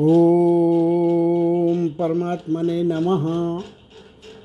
ओम 0.00 1.88
परमात्मने 1.88 2.82
नमः। 2.82 3.58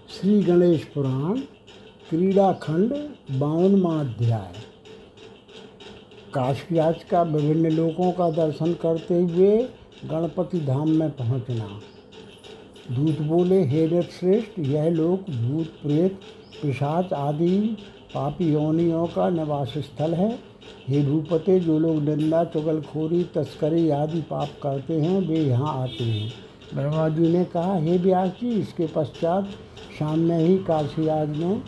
श्री 0.10 0.44
गणेश 0.44 0.84
पुराण, 0.84 1.38
क्रीड़ाखंड, 2.10 2.94
बावनवा 3.40 4.00
अध्याय। 4.00 4.54
काशीराज 6.34 7.04
का 7.04 7.22
विभिन्न 7.22 7.70
लोगों 7.70 8.12
का 8.12 8.30
दर्शन 8.30 8.74
करते 8.74 9.22
हुए 9.22 9.58
गणपति 10.06 10.60
धाम 10.60 10.90
में 10.90 11.12
पहुँचना। 11.12 11.80
दूत 12.96 13.22
बोले, 13.22 13.64
हे 13.64 13.88
रथ 13.88 14.04
श्रेष्ठ 14.04 14.60
यह 14.60 14.90
लोक, 14.90 15.30
भूत 15.30 15.66
प्रेत, 15.66 16.20
पिशाच 16.62 17.14
आदि 17.14 17.78
पापी 18.16 18.54
योनियों 18.54 19.08
का 19.08 19.30
निवास 19.30 19.74
स्थल 19.78 20.14
है। 20.14 20.55
हे 20.90 21.02
भूपते, 21.04 21.60
जो 21.60 21.78
लोग 21.80 22.02
निंदा 22.04 22.44
चुगलखोरी, 22.44 23.24
तस्करी 23.36 23.90
आदि 23.90 24.22
पाप 24.22 24.50
करते 24.64 24.94
हैं, 24.94 25.20
वे 25.20 25.38
यहाँ 25.38 25.82
आते 25.84 26.04
हैं। 26.04 26.32
ब्रह्मा 26.76 27.08
जी 27.10 27.28
ने 27.30 27.44
कहा, 27.46 27.76
हे 27.76 27.98
व्यास 27.98 28.30
जी 28.32 28.50
इसके 28.52 28.88
पश्चात 28.88 29.48
सामने 30.00 30.38
ही 30.38 30.58
काशीराज 30.58 31.38
ने 31.38 31.62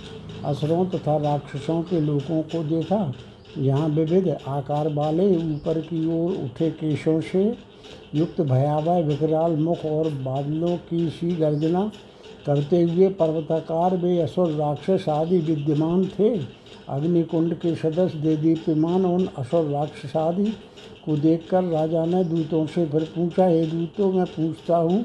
असुरों 0.46 0.86
तथा 0.86 1.18
राक्षसों 1.18 1.82
के 1.82 2.00
लोगों 2.02 2.42
को 2.44 2.64
देखा। 2.66 3.14
यहाँ 3.58 3.88
विविध 3.90 4.28
आकार 4.48 4.88
वाले 4.94 5.36
ऊपर 5.36 5.80
की 5.82 6.06
ओर 6.14 6.32
उठे 6.36 6.70
केशों 6.72 7.20
से 7.22 7.44
युक्त 8.16 8.42
भयावह 8.42 9.00
विकराल 9.00 9.56
मुख 9.58 9.86
और 9.86 10.10
बादलों 10.24 10.76
की 10.90 11.10
सी 11.10 11.32
गर्जना 11.36 11.92
करते 12.46 12.82
हुए 12.82 13.08
पर्वताकार 13.10 13.96
वे 13.98 14.20
असुर, 14.22 14.52
राक्षस 14.52 15.10
आदि 15.10 15.38
विद्यमान 15.38 16.06
थे। 16.10 16.36
अग्निकुंड 16.90 17.54
के 17.54 17.76
सदस्य 17.76 18.18
दे 18.18 18.36
दीप्यमान 18.38 19.06
उन 19.06 19.28
असुर 19.38 19.66
राक्षस 19.66 20.16
आदि 20.16 20.46
को 21.06 21.18
देखकर 21.18 21.64
राजा 21.64 22.06
ने 22.06 22.24
दूतों 22.24 22.66
से 22.66 22.86
फिर 22.86 23.04
पूछा, 23.16 23.46
हे 23.46 23.66
दूतों, 23.66 24.12
मैं 24.12 24.26
पूछता 24.26 24.78
हूँ 24.78 25.02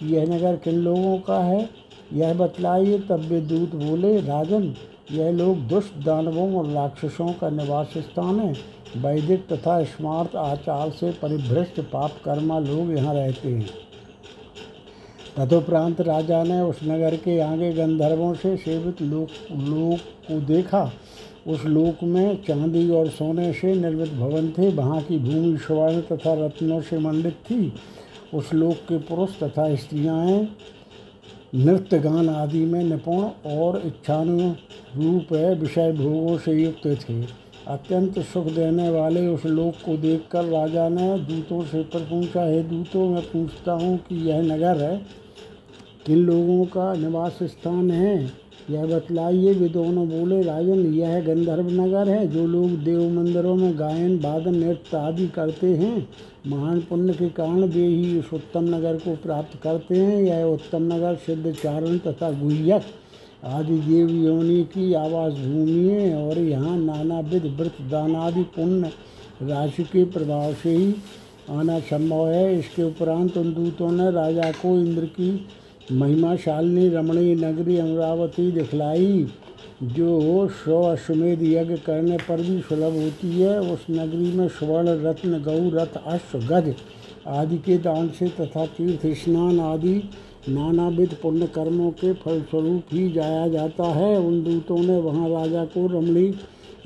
कि 0.00 0.14
यह 0.16 0.24
नगर 0.24 0.56
किन 0.56 0.74
लोगों 0.74 1.18
का 1.18 1.38
है? 1.38 1.68
यह 2.12 2.34
बतलाइए। 2.34 2.98
तब 2.98 3.20
वे 3.20 3.40
दूत 3.40 3.74
बोले, 3.74 4.20
राजन, 4.20 4.74
यह 5.12 5.30
लोग 5.30 5.66
दुष्ट 5.68 6.04
दानवों 6.04 6.54
और 6.54 6.66
राक्षसों 6.66 7.32
का 7.32 7.50
निवास 7.50 7.92
स्थान 7.96 8.38
है। 8.40 8.52
वैदिक 8.96 9.46
तथा 9.52 9.82
स्मार्ट 9.84 10.36
आचार 10.36 10.90
से 10.90 11.10
परिभ्रष्ट 11.10 11.80
पाप 11.80 12.10
कर्मा 12.24 12.58
लोग 12.58 12.96
यहाँ 12.96 13.14
रहते 13.14 13.48
हैं। 13.48 13.68
तदुपरांत 15.36 16.00
राजा 16.00 16.42
ने 16.44 16.60
उस 16.60 16.80
नगर 16.84 17.16
के 17.16 17.40
आगे 17.40 17.72
गंधर्वों 17.72 18.34
से 18.34 18.56
सेवित 18.56 19.02
लोक 19.02 19.28
लोक 19.52 20.00
को 20.28 20.40
देखा 20.40 20.84
उस 21.46 21.64
लोक 21.64 22.02
में 22.02 22.42
चांदी 22.42 22.88
और 22.90 23.08
सोने 23.08 23.52
से 23.52 23.74
निर्मित 23.74 24.12
भवन 24.12 24.48
थे, 24.50 24.68
वहाँ 24.68 25.00
की 25.02 25.18
भूमि 25.18 25.56
स्वर्ण 25.58 26.00
तथा 26.02 26.34
रत्नों 26.36 26.80
से 26.80 26.98
मंडित 26.98 27.34
थी। 27.50 27.72
उस 28.34 28.52
लोक 28.54 28.76
के 28.88 28.98
पुरुष 28.98 29.38
तथा 29.42 29.74
स्त्रियाँ 29.76 30.26
नृत्य 31.54 31.98
गान 31.98 32.28
आदि 32.28 32.64
में 32.64 32.82
निपुण 32.84 33.22
और 33.50 33.80
इच्छानुरूप 33.86 35.32
विषय 35.60 35.92
भोगों 35.92 36.36
से 36.38 36.52
युक्त 36.52 36.86
थे। 37.00 37.20
अत्यंत 37.68 38.18
सुख 38.22 38.46
देने 38.46 38.88
वाले 38.90 39.26
उस 39.26 39.44
लोक 39.46 39.74
को 39.84 39.96
देखकर 39.96 40.44
राजा 40.44 40.88
ने 40.88 41.18
दूतों 41.18 41.62
से 41.64 41.82
पर 41.84 42.00
पूछा, 42.00 42.40
है 42.40 42.62
दूतों, 42.62 43.08
मैं 43.08 43.22
पूछता 43.22 43.72
हूँ 43.72 43.96
कि 43.98 44.16
यह 44.28 44.40
नगर 44.42 44.82
है 44.82 44.96
किन 46.06 46.18
लोगों 46.18 46.64
का 46.66 46.92
निवास 46.94 47.38
स्थान 47.42 47.90
है? 47.90 48.43
यह 48.70 48.84
बतलाइए 48.86 49.52
वे 49.52 49.68
दोनों 49.68 50.08
बोले, 50.08 50.42
राजन, 50.42 50.84
यह 50.94 51.20
गंधर्व 51.20 51.70
नगर 51.70 52.08
है, 52.08 52.26
जो 52.28 52.46
लोग 52.46 52.70
देव 52.84 53.00
मंदिरों 53.10 53.54
में 53.54 53.78
गायन, 53.78 54.16
वादन, 54.18 54.54
नृत्य 54.54 54.96
आदि 54.96 55.26
करते 55.26 55.66
हैं। 55.66 56.08
महान 56.46 56.80
पुण्य 56.80 57.12
के 57.12 57.28
कारण 57.28 57.64
वे 57.64 57.86
ही 57.86 58.18
इस 58.18 58.32
उत्तम 58.32 58.74
नगर 58.74 58.96
को 58.96 59.14
प्राप्त 59.16 59.58
करते 59.62 59.96
हैं। 59.96 60.20
यह 60.22 60.44
उत्तम 60.44 60.92
नगर 60.92 61.14
सिद्ध 61.16 61.52
चारण 61.52 61.98
तथा 61.98 62.30
गुह्यक 62.30 62.82
आदि 63.44 63.78
देव 63.78 64.10
योनि 64.24 64.62
की 64.64 64.92
आवास 64.94 65.32
भूमि 65.32 65.88
है 65.88 66.14
और 66.16 66.38
यहाँ 66.38 66.76
नानाविध 66.76 67.46
व्रत, 67.56 67.74
दान 67.90 68.14
आदि 68.16 68.42
पुण्य 68.56 68.90
राशि 69.42 69.82
के 69.82 70.04
प्रभाव 70.04 70.54
से 70.54 70.70
ही 70.70 70.94
आना 71.50 71.78
संभव 71.80 72.28
है। 72.28 72.58
इसके 72.58 72.82
उपरांत 72.82 73.36
उन 73.36 73.52
दूतों 73.54 73.90
ने 73.92 74.10
राजा 74.10 74.50
को 74.52 74.78
इंद्र 74.78 75.04
की 75.04 75.30
महिमाशालिनी 75.92 76.88
रमणीय 76.88 77.34
नगरी 77.34 77.76
अमरावती 77.78 78.50
दिखलाई, 78.52 79.26
जो 79.82 80.48
सौ 80.48 80.82
अश्वमेध 80.82 81.42
यज्ञ 81.42 81.76
करने 81.76 82.16
पर 82.16 82.40
भी 82.40 82.60
सुलभ 82.60 82.92
होती 82.92 83.40
है, 83.40 83.60
उस 83.60 83.86
नगरी 83.90 84.32
में 84.32 84.48
स्वर्ण, 84.48 84.88
रत्न, 84.88 85.42
गौ, 85.42 85.58
रथ, 85.74 85.96
अश्व 86.06 86.38
गज 86.38 86.74
आदि 87.26 87.58
के 87.58 87.78
दान 87.78 88.08
से 88.08 88.28
तथा 88.28 88.66
तीर्थ 88.66 89.06
स्नान 89.06 89.60
आदि 89.60 90.10
नानाविध 90.48 91.14
पुण्य 91.22 91.46
कर्मों 91.46 91.90
के 91.90 92.12
फलस्वरूप 92.12 92.82
ही 92.92 93.12
जाया 93.12 93.48
जाता 93.48 93.84
है। 93.84 94.16
उन 94.18 94.42
दूतों 94.42 94.78
ने 94.78 94.98
वहाँ 94.98 95.28
राजा 95.28 95.64
को 95.64 95.86
रमणी 95.86 96.34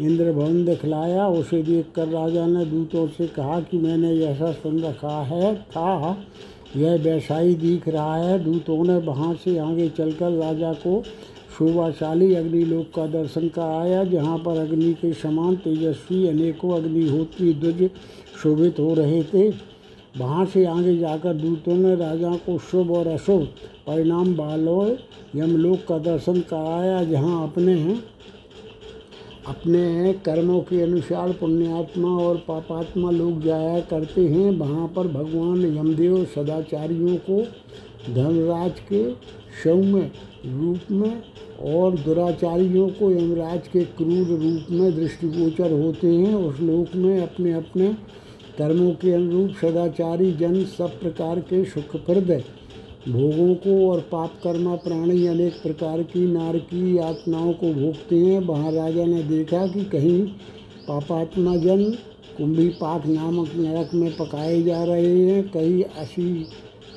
इंद्र 0.01 0.33
भवन 0.33 0.65
दिखलाया। 0.65 1.29
उसे 1.29 1.63
देखकर 1.63 2.09
राजा 2.09 2.47
ने 2.47 2.65
दूतों 2.65 3.07
से 3.09 3.27
कहा 3.27 3.61
कि 3.61 3.79
मैंने 3.79 4.25
ऐसा 4.25 4.53
सुन 4.53 4.81
रखा 4.81 5.23
है, 5.23 5.55
था 5.55 6.19
यह 6.77 6.95
वैसा 6.95 7.41
दिख 7.55 7.89
रहा 7.89 8.17
है। 8.17 8.39
दूतों 8.45 8.83
ने 8.85 8.97
वहाँ 8.97 9.35
से 9.35 9.57
आगे 9.59 9.89
चलकर 9.89 10.31
राजा 10.33 10.73
को 10.77 11.03
शोभाशाली 11.59 12.35
अग्निलोक 12.35 12.87
का 12.87 13.07
दर्शन 13.07 13.49
कराया, 13.49 14.03
जहाँ 14.05 14.39
पर 14.39 14.59
अग्नि 14.59 14.93
के 14.95 15.13
समान 15.13 15.57
तेजस्वी 15.57 16.27
अनेकों 16.29 16.77
अग्निहोत्री 16.77 17.55
ध्वज 17.55 17.89
शोभित 18.43 18.79
हो 18.79 18.93
रहे 18.95 19.23
थे। 19.25 19.49
वहाँ 20.19 20.45
से 20.47 20.65
आगे 20.65 20.97
जाकर 20.99 21.35
दूतों 21.35 21.75
ने 21.75 21.95
राजा 21.97 22.31
को 22.37 22.59
शुभ 22.61 22.91
और 22.91 23.07
अशुभ 23.07 23.43
परिणाम 23.87 24.35
वालों 24.35 24.87
यमलोक 25.37 25.85
का 25.89 25.99
दर्शन 25.99 26.41
कराया, 26.43 27.03
जहाँ 27.05 27.43
अपने 27.43 27.75
हैं 27.75 27.97
अपने 29.49 30.13
कर्मों 30.25 30.61
के 30.61 30.81
अनुसार 30.83 31.33
पुण्यात्मा 31.33 32.09
और 32.23 32.37
पापात्मा 32.49 33.11
लोग 33.11 33.43
जाया 33.43 33.79
करते 33.81 34.27
हैं। 34.27 34.51
वहाँ 34.59 34.87
पर 34.97 35.09
भगवान 35.09 35.65
यमदेव 35.77 36.25
सदाचारियों 36.25 37.17
को 37.31 37.41
धर्मराज 38.15 38.81
के 38.93 39.03
सौम्य 39.63 40.11
रूप 40.47 40.91
में 40.93 41.23
और 41.75 41.97
दुराचारियों 41.99 42.89
को 42.91 43.11
यमराज 43.11 43.69
के 43.69 43.85
क्रूर 43.97 44.27
रूप 44.39 44.71
में 44.71 44.95
दृष्टिगोचर 44.97 45.73
होते 45.73 46.07
हैं। 46.07 46.35
उस 46.35 46.61
लोक 46.61 46.95
में 46.97 47.21
अपने 47.21 47.53
अपने 47.53 47.93
कर्मों 48.59 48.91
के 48.93 49.13
अनुरूप 49.13 49.51
सदाचारी 49.61 50.33
जन 50.33 50.65
सब 50.79 51.01
प्रकार 51.01 51.41
के 51.41 51.65
सुखप्रद 51.65 52.31
भोगों 52.99 53.55
को 53.55 53.91
और 53.91 54.01
पाप 54.01 54.31
कर्मा 54.43 54.75
प्राणी 54.75 55.27
अनेक 55.27 55.53
प्रकार 55.63 56.03
की 56.03 56.27
नारकी 56.27 56.99
यातनाओं 56.99 57.53
को 57.53 57.73
भोगते 57.75 58.17
हैं। 58.17 58.41
वहाँ 58.41 58.73
राजा 58.73 59.05
ने 59.05 59.23
देखा 59.23 59.67
कि 59.67 59.85
कहीं 59.85 60.23
पापात्मा 60.89 61.57
जन 61.57 61.85
कुंभी 62.39 62.69
पाक 62.69 63.07
नामक 63.07 63.53
नरक 63.57 63.95
में 63.95 64.11
पकाए 64.17 64.63
जा 64.63 64.83
रहे 64.85 65.25
हैं। 65.25 65.43
कहीं 65.49 65.83
असी 65.99 66.33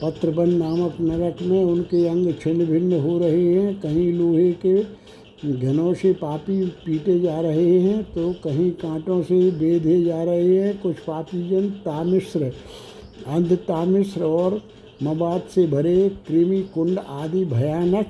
पत्रबन 0.01 0.49
नामक 0.49 0.97
नरक 1.01 1.41
में 1.41 1.63
उनके 1.63 2.07
अंग 2.07 2.33
छिन्न 2.41 2.65
भिन्न 2.65 2.99
हो 2.99 3.17
रहे 3.19 3.53
हैं। 3.53 3.79
कहीं 3.81 4.11
लोहे 4.13 4.51
के 4.65 4.83
घनों 5.51 5.93
से 5.93 6.13
पापी 6.13 6.65
पीटे 6.85 7.19
जा 7.19 7.39
रहे 7.41 7.79
हैं। 7.79 8.03
तो 8.03 8.31
कहीं 8.43 8.71
कांटों 8.71 9.21
से 9.23 9.39
बेधे 9.51 10.01
जा 10.03 10.23
रहे 10.23 10.57
हैं। 10.57 10.77
कुछ 10.81 10.99
पापी 10.99 11.49
जन 11.49 11.69
तामिश्र 11.85 12.51
अंध 13.27 13.53
तामिश्र 13.67 14.23
और 14.23 14.61
मवाद 15.03 15.43
से 15.55 15.67
भरे 15.67 16.09
कृमि 16.27 16.61
कुंड 16.73 16.99
आदि 16.99 17.45
भयानक 17.45 18.07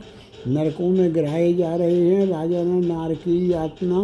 नरकों 0.48 0.90
में 0.90 1.14
गिराए 1.14 1.54
जा 1.54 1.76
रहे 1.76 2.02
हैं। 2.02 2.26
राजा 2.28 2.64
ने 2.64 2.88
नार 2.88 3.14
की 3.14 3.54
यातना 3.54 4.02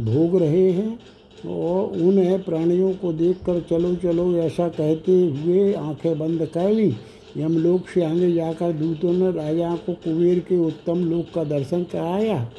भोग 0.00 0.38
रहे 0.40 0.70
हैं 0.70 0.98
और 1.46 1.92
उन 1.92 2.38
प्राणियों 2.38 2.92
को 2.92 3.12
देखकर, 3.12 3.60
चलो 3.60 3.94
चलो, 3.94 4.36
ऐसा 4.36 4.68
कहते 4.68 5.12
हुए 5.12 5.72
आँखें 5.72 6.18
बंद 6.18 6.46
कर 6.46 6.70
ली। 6.70 6.94
यमलोक 7.36 7.88
से 7.88 8.04
आगे 8.04 8.32
जाकर 8.32 8.72
दूतों 8.72 9.12
ने 9.12 9.30
राजा 9.32 9.74
को 9.76 9.92
कुबेर 9.94 10.38
के 10.38 10.58
उत्तम 10.58 10.98
लोक 10.98 11.26
का 11.34 11.44
दर्शन 11.44 11.82
कराया। 11.82 12.50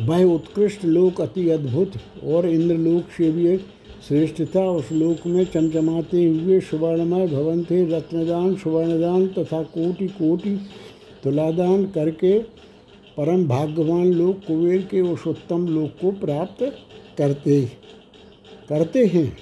वह 0.00 0.24
उत्कृष्ट 0.24 0.84
लोक, 0.84 1.20
अति 1.20 1.48
अद्भुत 1.48 1.92
और 2.24 2.48
इंद्रलोक 2.48 3.04
से 3.18 3.30
भी 3.32 3.56
श्रेष्ठ 4.08 4.40
था 4.54 4.64
उस 4.70 4.90
लोक 4.92 5.26
में 5.26 5.44
चमचमाते 5.44 6.24
हुए 6.24 6.58
सुवर्णमय 6.60 7.26
भवन 7.26 7.62
थे 7.64 7.84
रत्नदान, 7.88 8.54
सुवर्णदान 8.54 9.26
तथा 9.28 9.62
कोटि 9.62 10.06
कोटि 10.08 10.56
तुलादान 11.24 11.84
करके 11.86 12.38
परम 13.16 13.46
भाग्यवान 13.48 14.12
लोग 14.12 14.44
कुबेर 14.46 14.82
के 14.82 15.00
उस 15.02 15.26
उत्तम 15.26 15.66
लोक 15.68 15.90
को 16.00 16.10
प्राप्त 16.20 16.62
करते 17.18 17.60
करते 18.68 19.04
हैं। 19.06 19.36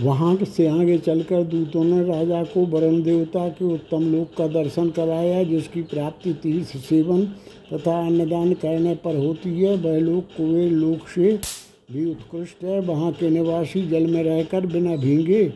वहाँ 0.00 0.36
से 0.46 0.66
आगे 0.68 0.98
चलकर 0.98 1.42
दूतों 1.44 1.84
ने 1.84 2.02
राजा 2.04 2.42
को 2.44 2.66
वरुण 2.66 3.02
देवता 3.02 3.48
के 3.48 3.64
उत्तम 3.64 4.12
लोक 4.12 4.34
का 4.38 4.46
दर्शन 4.52 4.90
कराया, 4.90 5.42
जिसकी 5.44 5.82
प्राप्ति 5.84 6.32
तीर्थ 6.32 6.76
सेवन 6.78 7.24
तथा 7.72 7.98
अन्नदान 8.06 8.52
करने 8.54 8.94
पर 8.94 9.16
होती 9.16 9.58
है। 9.60 9.76
वह 9.76 9.98
लोग 10.00 10.36
कुबेर 10.36 10.70
लोक 10.72 11.08
से 11.08 11.38
भी 11.92 12.10
उत्कृष्ट 12.10 12.64
है। 12.64 12.80
वहाँ 12.80 13.12
के 13.12 13.30
निवासी 13.30 13.82
जल 13.88 14.06
में 14.06 14.22
रहकर 14.22 14.66
बिना 14.66 14.96
भींगे 14.96 15.48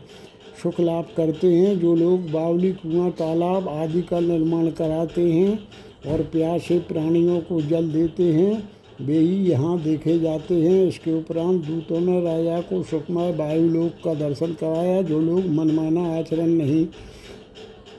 सुख 0.63 0.79
लाभ 0.79 1.05
करते 1.17 1.47
हैं। 1.47 1.79
जो 1.79 1.95
लोग 1.95 2.29
बावली, 2.31 2.71
कुआँ, 2.73 3.09
तालाब 3.11 3.67
आदि 3.69 4.01
का 4.01 4.19
निर्माण 4.19 4.69
कराते 4.71 5.21
हैं 5.23 5.59
और 6.07 6.21
प्यासे 6.23 6.79
प्राणियों 6.79 7.39
को 7.41 7.61
जल 7.61 7.89
देते 7.91 8.23
हैं, 8.23 8.69
वे 9.01 9.17
ही 9.17 9.35
यहाँ 9.45 9.79
देखे 9.81 10.17
जाते 10.19 10.55
हैं। 10.55 10.87
इसके 10.87 11.13
उपरांत 11.13 11.63
दूतों 11.65 11.99
ने 11.99 12.21
राजा 12.21 12.59
को 12.61 12.81
सुखमय 12.83 13.31
वायुलोक 13.33 14.03
का 14.05 14.13
दर्शन 14.19 14.53
कराया, 14.53 15.01
जो 15.01 15.19
लोग 15.19 15.45
मनमाना 15.47 16.07
आचरण 16.17 16.47
नहीं 16.47 16.85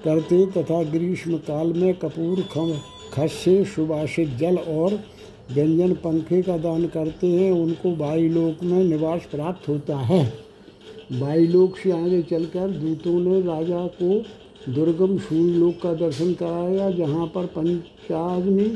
करते 0.04 0.44
तथा 0.52 0.82
ग्रीष्म 0.90 1.36
काल 1.46 1.72
में 1.72 1.94
कपूर, 1.94 2.40
खम 2.52 2.72
खस 3.12 3.32
से 3.34 3.64
सुभाषित 3.66 4.36
जल 4.36 4.56
और 4.56 4.98
व्यंजन 5.50 5.92
पंखे 5.94 6.40
का 6.42 6.56
दान 6.58 6.86
करते 6.86 7.26
हैं, 7.26 7.50
उनको 7.52 7.94
वायुलोक 7.96 8.62
में 8.62 8.82
निवास 8.84 9.28
प्राप्त 9.30 9.68
होता 9.68 9.96
है। 9.98 10.22
वायुलोक 11.12 11.76
से 11.76 11.92
आगे 11.92 12.22
चलकर 12.22 12.70
दूतों 12.70 13.18
ने 13.20 13.40
राजा 13.42 13.86
को 14.02 14.18
दुर्गम 14.72 15.16
सूर्यलोक 15.18 15.80
का 15.82 15.92
दर्शन 15.96 16.32
कराया, 16.34 16.90
जहाँ 16.90 17.26
पर 17.26 17.46
पंचाग्नि 17.46 18.68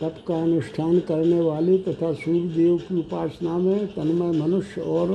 तप 0.00 0.16
का 0.28 0.42
अनुष्ठान 0.42 0.98
करने 1.00 1.40
वाले 1.40 1.76
तथा 1.78 2.12
सूर्य 2.12 2.48
देव 2.48 2.76
की 2.78 2.98
उपासना 2.98 3.56
में 3.58 3.86
तन्मय 3.86 4.38
मनुष्य 4.40 4.80
और 4.80 5.14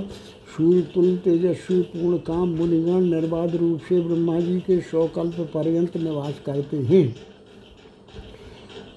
सूर्य 0.55 0.81
तुल 0.93 1.15
तेजस्वी 1.17 1.81
पूर्ण 1.81 2.17
काम 2.17 2.47
मुनिगण 2.49 3.03
निर्बाध 3.05 3.55
रूप 3.55 3.81
से 3.89 3.99
ब्रह्मा 3.99 4.39
जी 4.39 4.59
के 4.59 4.79
सौ 4.81 5.05
कल्प 5.07 5.39
पर्यंत 5.53 5.97
निवास 5.97 6.41
करते 6.45 6.77
हैं। 6.77 7.03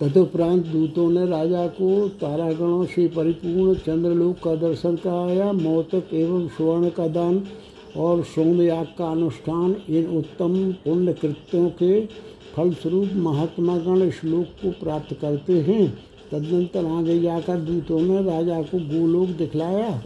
तदुपरांत 0.01 0.67
दूतों 0.67 1.09
ने 1.11 1.27
राजा 1.27 1.67
को 1.67 2.09
तारागणों 2.21 2.85
से 2.85 3.07
परिपूर्ण 3.09 3.75
चंद्रलोक 3.77 4.39
का 4.39 4.55
दर्शन 4.57 4.97
कराया, 4.97 5.53
मोतक 5.53 6.15
एवं 6.15 6.47
स्वर्ण 6.49 6.89
का 6.89 7.07
दान 7.09 7.43
और 7.97 8.23
सोमयाग 8.25 8.87
का 8.99 9.11
अनुष्ठान। 9.11 9.77
इन 9.89 10.07
उत्तम 10.17 10.57
पुण्य 10.85 11.13
कृत्यों 11.13 11.69
के 11.73 12.01
फलस्वरूप 12.57 13.13
महात्मा 13.17 13.77
गण 13.79 14.11
श्लोक 14.11 14.47
को 14.63 14.71
प्राप्त 14.83 15.15
करते 15.21 15.61
हैं। 15.61 15.87
तदनंतर 16.33 16.87
आगे 16.89 17.21
जाकर 17.21 17.61
दूतों 17.61 18.01
ने 18.01 18.23
राजा 18.23 18.61
को 18.63 18.79
गोलोक 18.91 19.29
दिखलाया। 19.39 20.03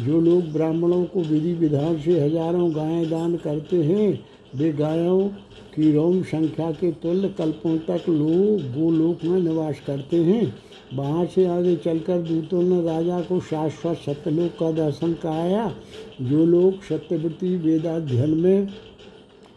जो 0.00 0.20
लोग 0.20 0.52
ब्राह्मणों 0.52 1.04
को 1.04 1.20
विधि 1.22 1.52
विधान 1.52 1.98
से 2.00 2.20
हज़ारों 2.20 2.70
गायें 2.76 3.10
दान 3.10 3.36
करते 3.36 3.82
हैं 3.82 4.12
वे 4.54 4.72
गायों 4.72 5.20
की 5.74 5.92
रोम 5.92 6.22
संख्या 6.22 6.70
के 6.70 6.90
तुल्य 6.92 7.28
कल्पों 7.28 7.76
तक 7.78 8.08
लोग 8.08 8.72
गोलोक 8.72 9.24
में 9.24 9.40
निवास 9.40 9.80
करते 9.86 10.16
हैं। 10.16 10.54
वहाँ 10.94 11.24
से 11.26 11.46
आगे 11.46 11.74
चलकर 11.76 12.18
दूतों 12.18 12.62
ने 12.62 12.82
राजा 12.82 13.20
को 13.20 13.40
शाश्वत 13.40 13.96
सत्यलोक 13.96 14.50
का 14.50 14.70
दर्शन 14.72 15.12
कराया। 15.12 15.66
जो 16.22 16.44
लोग 16.46 16.82
सत्यवती 16.82 17.56
वेदाध्ययन 17.56 18.30
में 18.30 18.66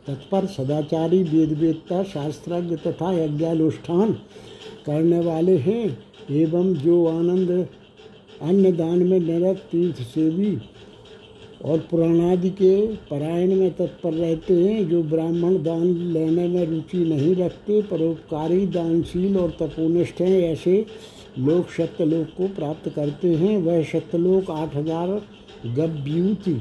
तत्पर 0.07 0.45
सदाचारी 0.45 1.21
वेद 1.23 1.57
वेदता 1.59 2.03
शास्त्रज्ञ 2.03 2.75
तथा 2.77 3.11
यज्ञानुष्ठान 3.13 4.13
करने 4.85 5.19
वाले 5.19 5.57
हैं, 5.57 5.97
एवं 6.31 6.73
जो 6.75 7.05
आनंद 7.07 7.67
अन्नदान 8.41 8.99
में 8.99 9.19
निरत 9.19 9.57
तीर्थ 9.71 10.01
सेवी 10.03 10.57
और 11.65 11.77
पुराणादि 11.91 12.49
के 12.51 12.75
परायण 13.09 13.55
में 13.55 13.71
तत्पर 13.73 14.13
रहते 14.13 14.53
हैं, 14.53 14.87
जो 14.89 15.01
ब्राह्मण 15.03 15.55
दान 15.63 15.85
लेने 16.13 16.47
में 16.47 16.65
रुचि 16.65 16.97
नहीं 17.05 17.35
रखते, 17.35 17.81
परोपकारी 17.81 18.65
दानशील 18.67 19.37
और 19.37 19.55
तपोनिष्ठ 19.59 20.21
हैं, 20.21 20.41
ऐसे 20.43 20.85
लोग 21.39 21.69
सत्यलोक 21.69 22.27
को 22.37 22.47
प्राप्त 22.55 22.89
करते 22.89 23.33
हैं। 23.35 23.57
वह 23.57 23.83
सत्यलोक 23.83 24.51
आठ 24.51 24.75
हज़ार 24.75 25.09
गव्यूति 25.75 26.53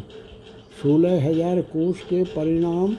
सोलह 0.82 1.26
हज़ार 1.26 1.60
कोष 1.72 2.00
के 2.02 2.22
परिणाम, 2.26 2.94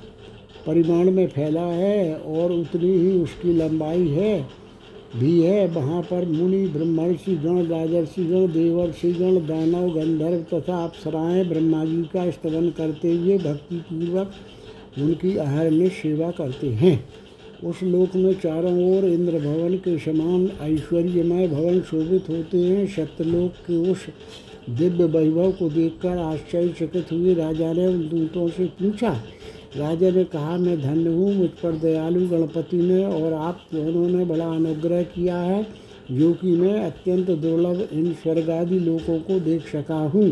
परिमाण 0.67 1.11
में 1.11 1.27
फैला 1.27 1.61
है 1.61 2.15
और 2.15 2.51
उतनी 2.51 2.91
ही 2.91 3.11
उसकी 3.21 3.53
लंबाई 3.53 4.07
है। 4.07 4.64
भी 5.15 5.41
है 5.41 5.67
वहाँ 5.67 6.01
पर 6.01 6.25
मुनि 6.27 6.65
ब्रह्मर्षि 6.67 7.35
गण 7.35 7.65
राजर्षि 7.67 8.23
गण 8.25 8.47
देवर्षि 8.53 9.11
गण 9.13 9.35
दानव, 9.47 9.89
गंधर्व 9.89 10.41
तथा 10.53 10.83
अप्सराएँ 10.83 11.43
ब्रह्मा 11.45 11.83
जी 11.85 12.01
का 12.13 12.29
स्तवन 12.31 12.69
करते 12.69 13.13
हुए 13.13 13.37
भक्ति 13.37 13.75
पूर्वक 13.89 14.31
उनकी 14.97 15.35
आहार 15.37 15.69
में 15.69 15.87
सेवा 15.91 16.31
करते 16.31 16.69
हैं। 16.73 17.03
उस 17.63 17.83
लोक 17.83 18.15
में 18.15 18.33
चारों 18.33 18.73
ओर 18.87 19.05
इंद्र 19.05 19.39
भवन 19.39 19.75
के 19.77 19.97
समान 19.99 20.49
ऐश्वर्यमय 20.61 21.47
भवन 21.47 21.79
शोभित 21.81 22.29
होते 22.29 22.57
हैं। 22.57 22.85
सत्यलोक 22.87 23.51
के 23.67 23.77
उस 23.91 24.05
दिव्य 24.69 25.05
वैभव 25.05 25.51
को 25.51 25.69
देखकर 25.69 26.17
आश्चर्यचकित 26.17 27.11
हुए 27.11 27.33
राजा 27.33 27.71
ने 27.73 27.87
उन 27.87 28.07
दूतों 28.09 28.47
से 28.49 28.65
पूछा 28.79 29.11
राजा 29.77 30.09
ने 30.09 30.23
कहा, 30.23 30.57
मैं 30.57 30.81
धन्य 30.81 31.09
हूँ, 31.09 31.33
मुझ 31.33 31.49
पर 31.49 31.71
दयालु 31.71 32.27
गणपति 32.27 32.77
ने 32.77 33.05
और 33.05 33.33
आप 33.33 33.61
दोनों 33.73 34.07
ने 34.09 34.25
बड़ा 34.25 34.45
अनुग्रह 34.45 35.03
किया 35.03 35.37
है, 35.37 35.67
जो 36.11 36.33
कि 36.33 36.47
मैं 36.47 36.85
अत्यंत 36.85 37.29
दुर्लभ 37.29 37.89
इन 37.91 38.13
स्वर्गादि 38.13 38.79
लोगों 38.79 39.19
को 39.19 39.39
देख 39.39 39.67
सका 39.67 39.95
हूँ। 39.95 40.29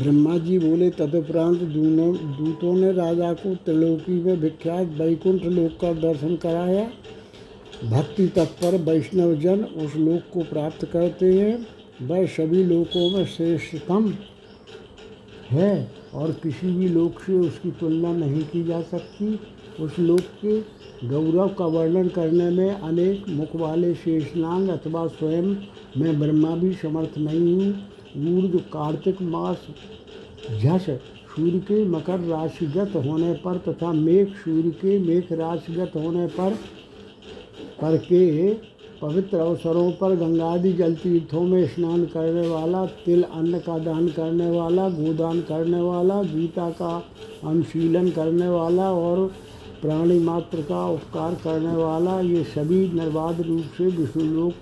ब्रह्मा 0.00 0.38
जी 0.38 0.58
बोले, 0.58 0.90
तदुपरांत 0.90 1.60
दूनों, 1.60 2.14
दूतों 2.16 2.74
ने 2.76 2.92
राजा 2.92 3.32
को 3.32 3.54
त्रिलोकी 3.54 4.12
में 4.12 4.36
विख्यात 4.36 4.86
वैकुंठ 4.86 5.44
लोक 5.44 5.72
का 5.80 5.92
दर्शन 5.92 6.36
कराया। 6.36 6.90
भक्ति 7.84 8.26
तत्पर 8.26 8.76
वैष्णव 8.76 9.34
जन 9.34 9.64
उस 9.64 9.96
लोक 9.96 10.22
को 10.32 10.40
प्राप्त 10.40 10.84
करते 10.84 11.34
हैं। 11.34 11.66
वह 12.02 12.26
सभी 12.26 12.64
लोकों 12.64 13.10
में 13.10 13.24
श्रेष्ठतम 13.26 14.12
है। 15.50 15.97
और 16.14 16.32
किसी 16.32 16.72
भी 16.72 16.88
लोक 16.88 17.20
से 17.20 17.38
उसकी 17.38 17.70
तुलना 17.70 18.12
नहीं 18.12 18.42
की 18.42 18.62
जा 18.64 18.80
सकती। 18.82 19.38
उस 19.80 19.98
लोक 19.98 20.20
के 20.44 20.60
गौरव 21.08 21.48
का 21.48 21.66
वर्णन 21.66 22.08
करने 22.08 22.48
में 22.50 22.70
अनेक 22.70 23.28
मुख 23.28 23.54
वाले 23.56 23.94
शेषनांग 23.94 24.68
अथवा 24.68 25.06
स्वयं 25.08 25.54
मैं 25.96 26.18
ब्रह्मा 26.20 26.54
भी 26.56 26.72
समर्थ 26.72 27.18
नहीं 27.18 27.54
हूँ। 27.54 27.70
ऊर्ज, 28.36 28.60
कार्तिक 28.72 29.22
मास, 29.22 29.66
झस 30.58 30.86
सूर्य 31.28 31.58
के 31.60 31.84
मकर 31.84 32.20
राशिगत 32.20 32.92
होने 32.96 33.32
पर 33.44 33.58
तथा 33.58 33.92
मेघ 33.92 34.26
सूर्य 34.34 34.70
के 34.70 34.98
मेघ 34.98 35.32
राशिगत 35.32 35.92
होने 35.96 36.26
पर 36.26 36.54
पर 37.80 37.96
के 37.96 38.52
पवित्र 39.02 39.38
अवसरों 39.38 39.90
पर 39.92 40.14
गंगादि 40.16 40.72
जल 40.72 40.94
तीर्थों 40.94 41.40
में 41.42 41.66
स्नान 41.66 42.04
करने 42.06 42.46
वाला, 42.48 42.84
तिल 43.04 43.22
अन्न 43.22 43.58
का 43.58 43.78
दान 43.78 44.08
करने 44.08 44.48
वाला, 44.50 44.88
गोदान 44.88 45.40
करने 45.40 45.80
वाला, 45.80 46.22
गीता 46.24 46.68
का 46.70 46.96
अनुशीलन 47.44 48.10
करने 48.10 48.48
वाला 48.48 48.90
और 48.92 49.26
प्राणी 49.82 50.18
मात्र 50.18 50.62
का 50.62 50.86
उपकार 50.88 51.34
करने 51.34 51.74
वाला, 51.74 52.20
ये 52.20 52.42
सभी 52.46 52.78
निर्बाध 52.94 53.40
रूप 53.40 53.64
से 53.78 53.86
विष्णु 53.86 54.24
लोक 54.24 54.52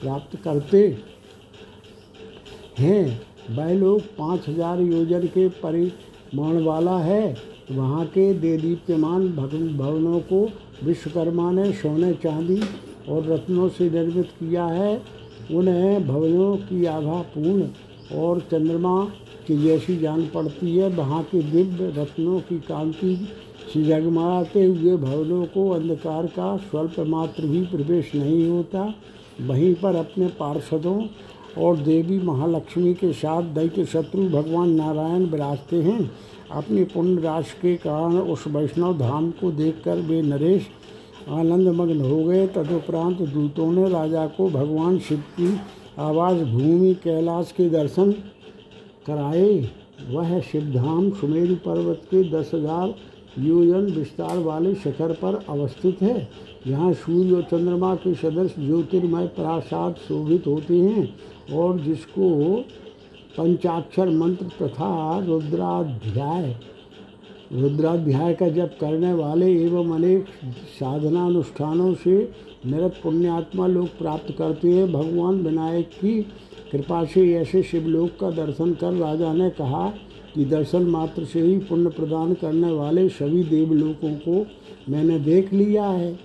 प्राप्त 0.00 0.36
करते 0.44 0.86
हैं। 2.78 3.20
वह 3.50 3.72
लोग 3.74 4.00
पाँच 4.16 4.48
हज़ार 4.48 4.80
योजन 4.80 5.26
के 5.28 5.48
परिमाण 5.60 6.62
वाला 6.64 6.98
है। 6.98 7.36
वहाँ 7.70 8.04
के 8.06 8.32
देदीप्यमान 8.34 9.28
भवनों 9.28 10.18
को 10.22 10.48
विश्वकर्मा 10.84 11.50
ने 11.52 11.70
सोने 11.72 12.12
चांदी 12.14 12.60
और 13.08 13.26
रत्नों 13.26 13.68
से 13.68 13.90
निर्मित 13.90 14.30
किया 14.40 14.64
है, 14.64 15.02
उन्हें 15.52 16.06
भवनों 16.06 16.56
की 16.58 16.84
आभा 16.86 17.20
पूर्ण 17.34 17.68
और 18.18 18.40
चंद्रमा 18.50 19.04
की 19.46 19.62
जैसी 19.62 19.96
जान 19.96 20.26
पड़ती 20.26 20.76
है। 20.76 20.88
वहाँ 20.88 21.22
के 21.22 21.42
दिव्य 21.42 21.92
रत्नों 21.96 22.40
की 22.40 22.58
कांति 22.58 23.16
से 23.72 23.84
जगमगाते 23.84 24.64
हुए 24.64 24.96
भवनों 24.96 25.44
को 25.44 25.68
अंधकार 25.70 26.26
का 26.26 26.56
स्वल्प 26.56 27.00
मात्र 27.00 27.46
भी 27.46 27.62
प्रवेश 27.66 28.14
नहीं 28.14 28.48
होता। 28.48 28.92
वहीं 29.40 29.74
पर 29.74 29.94
अपने 29.94 30.26
पार्षदों 30.38 31.00
और 31.58 31.76
देवी 31.76 32.18
महालक्ष्मी 32.18 32.94
के 32.94 33.12
साथ 33.12 33.42
दैत्य 33.54 33.84
शत्रु 33.84 34.28
भगवान 34.28 34.70
नारायण 34.70 35.24
विराजते 35.24 35.76
हैं। 35.82 36.10
अपनी 36.50 36.84
पुण्य 36.84 37.22
राशि 37.22 37.58
के 37.62 37.74
कारण 37.76 38.18
उस 38.18 38.46
वैष्णव 38.46 38.98
धाम 38.98 39.30
को 39.30 39.50
देखकर 39.52 40.00
वे 40.00 40.20
नरेश 40.22 40.66
आनंद 41.26 41.68
मग्न 41.70 42.00
हो 42.00 42.22
गए 42.24 42.46
तदुपरांत 42.46 43.20
दूतों 43.22 43.70
ने 43.72 43.88
राजा 43.90 44.26
को 44.26 44.48
भगवान 44.50 44.98
शिव 44.98 45.22
की 45.30 45.48
आवास 46.00 46.40
भूमि 46.48 46.94
कैलाश 46.94 47.52
के 47.52 47.68
दर्शन 47.70 48.12
कराए, 49.06 49.68
वह 50.10 50.40
शिवधाम 50.42 51.10
सुमेरु 51.10 51.54
पर्वत 51.56 52.02
के 52.04 52.22
दस 52.30 52.50
हज़ार 52.54 52.94
योजन 53.38 53.86
विस्तार 53.92 54.38
वाले 54.38 54.74
शिखर 54.74 55.12
पर 55.14 55.44
अवस्थित 55.48 56.02
है। 56.02 56.28
यहाँ 56.66 56.92
सूर्य 56.94 57.34
और 57.34 57.42
चंद्रमा 57.42 57.94
के 57.96 58.14
सदस्य 58.14 58.66
ज्योतिर्मय 58.66 59.26
प्रासाद 59.36 59.94
शोभित 60.08 60.46
होते 60.46 60.74
हैं 60.74 61.56
और 61.56 61.80
जिसको 61.80 62.30
पंचाक्षर 63.38 64.10
मंत्र 64.10 64.46
तथा 64.62 65.18
रुद्राध्याय 65.26 66.54
रुद्राध्याय 67.52 68.34
का 68.34 68.48
जप 68.48 68.76
करने 68.80 69.12
वाले 69.12 69.52
एवं 69.56 69.94
अनेक 69.94 70.26
साधना 70.70 71.24
अनुष्ठानों 71.26 71.92
से 71.94 72.16
निरत 72.66 73.00
पुण्यात्मा 73.02 73.66
लोग 73.66 73.86
प्राप्त 73.98 74.34
करते 74.38 74.68
हैं। 74.68 74.90
भगवान 74.92 75.40
विनायक 75.42 75.88
की 75.90 76.20
कृपा 76.72 77.04
से 77.04 77.32
ऐसे 77.34 77.62
शिवलोक 77.62 78.18
का 78.20 78.30
दर्शन 78.36 78.72
कर 78.74 78.92
राजा 78.94 79.32
ने 79.32 79.50
कहा 79.52 79.88
कि 80.34 80.44
दर्शन 80.44 80.86
मात्र 80.86 81.24
से 81.24 81.40
ही 81.40 81.58
पुण्य 81.60 81.90
प्रदान 81.90 82.34
करने 82.34 82.70
वाले 82.72 83.08
सभी 83.10 83.42
देवलोकों 83.44 84.14
को 84.18 84.44
मैंने 84.88 85.18
देख 85.20 85.52
लिया 85.52 85.84
है। 85.84 86.18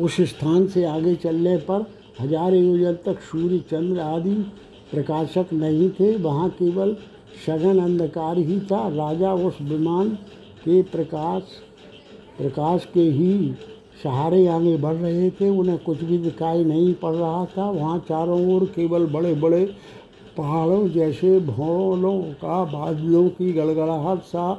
उस 0.00 0.20
स्थान 0.28 0.66
से 0.66 0.84
आगे 0.86 1.14
चलने 1.16 1.56
पर 1.60 1.86
हज़ार 2.20 2.54
योजन 2.54 2.96
तक 3.04 3.20
सूर्य, 3.22 3.58
चंद्र 3.70 4.00
आदि 4.00 4.34
प्रकाशक 4.90 5.52
नहीं 5.52 5.90
थे। 5.90 6.16
वहाँ 6.16 6.48
केवल 6.52 6.96
सघन 7.36 7.78
अंधकार 7.78 8.38
ही 8.38 8.58
था। 8.62 8.86
राजा 8.88 9.32
उस 9.34 9.58
विमान 9.62 10.08
के 10.64 10.82
प्रकाश 10.82 11.42
प्रकाश 12.38 12.84
के 12.94 13.00
ही 13.00 13.54
सहारे 14.02 14.46
आगे 14.46 14.76
बढ़ 14.76 14.94
रहे 14.94 15.30
थे। 15.30 15.48
उन्हें 15.48 15.78
कुछ 15.78 16.02
भी 16.04 16.18
दिखाई 16.18 16.64
नहीं 16.64 16.94
पड़ 16.94 17.14
रहा 17.14 17.44
था। 17.46 17.68
वहाँ 17.70 17.98
चारों 17.98 18.54
ओर 18.54 18.64
केवल 18.66 19.06
बड़े 19.06 19.34
बड़े 19.34 19.64
पहाड़ों 20.36 20.88
जैसे 20.88 21.38
भौलों 21.40 22.20
का 22.20 22.64
बादलों 22.64 23.28
की 23.28 23.52
गड़गड़ाहट 23.52 24.22
सा 24.22 24.50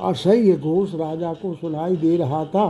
असह्य 0.00 0.56
घोष 0.56 0.94
राजा 0.94 1.32
को 1.32 1.54
सुनाई 1.54 1.96
दे 1.96 2.16
रहा 2.16 2.44
था। 2.44 2.68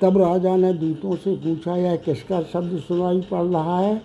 तब 0.00 0.18
राजा 0.18 0.56
ने 0.56 0.72
दूतों 0.74 1.16
से 1.16 1.34
पूछा, 1.36 1.76
यह 1.76 1.96
किसका 1.96 2.42
शब्द 2.42 2.78
सुनाई 2.80 3.20
पड़ 3.20 3.44
रहा 3.44 3.78
है? 3.80 4.00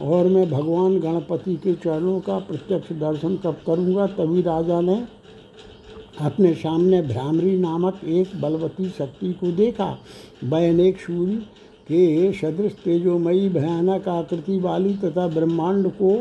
और 0.00 0.26
मैं 0.26 0.48
भगवान 0.50 0.98
गणपति 1.00 1.54
के 1.56 1.72
चरणों 1.74 2.18
का 2.20 2.38
प्रत्यक्ष 2.38 2.92
दर्शन 2.92 3.36
कब 3.36 3.56
करूँगा, 3.66 4.06
तभी 4.08 4.42
राजा 4.42 4.80
ने 4.80 5.02
अपने 6.20 6.52
सामने 6.54 7.00
भ्रामरी 7.02 7.56
नामक 7.58 8.00
एक 8.04 8.40
बलवती 8.40 8.88
शक्ति 8.88 9.32
को 9.32 9.50
देखा। 9.52 9.96
वह 10.44 10.68
अनेक 10.68 11.00
सूर्य 11.00 11.36
के 11.88 12.32
सदृश 12.32 12.72
तेजोमयी 12.84 13.48
भयानक 13.48 14.08
आकृति 14.08 14.58
वाली 14.58 14.94
तथा 14.94 15.26
ब्रह्मांड 15.28 15.90
को 15.92 16.14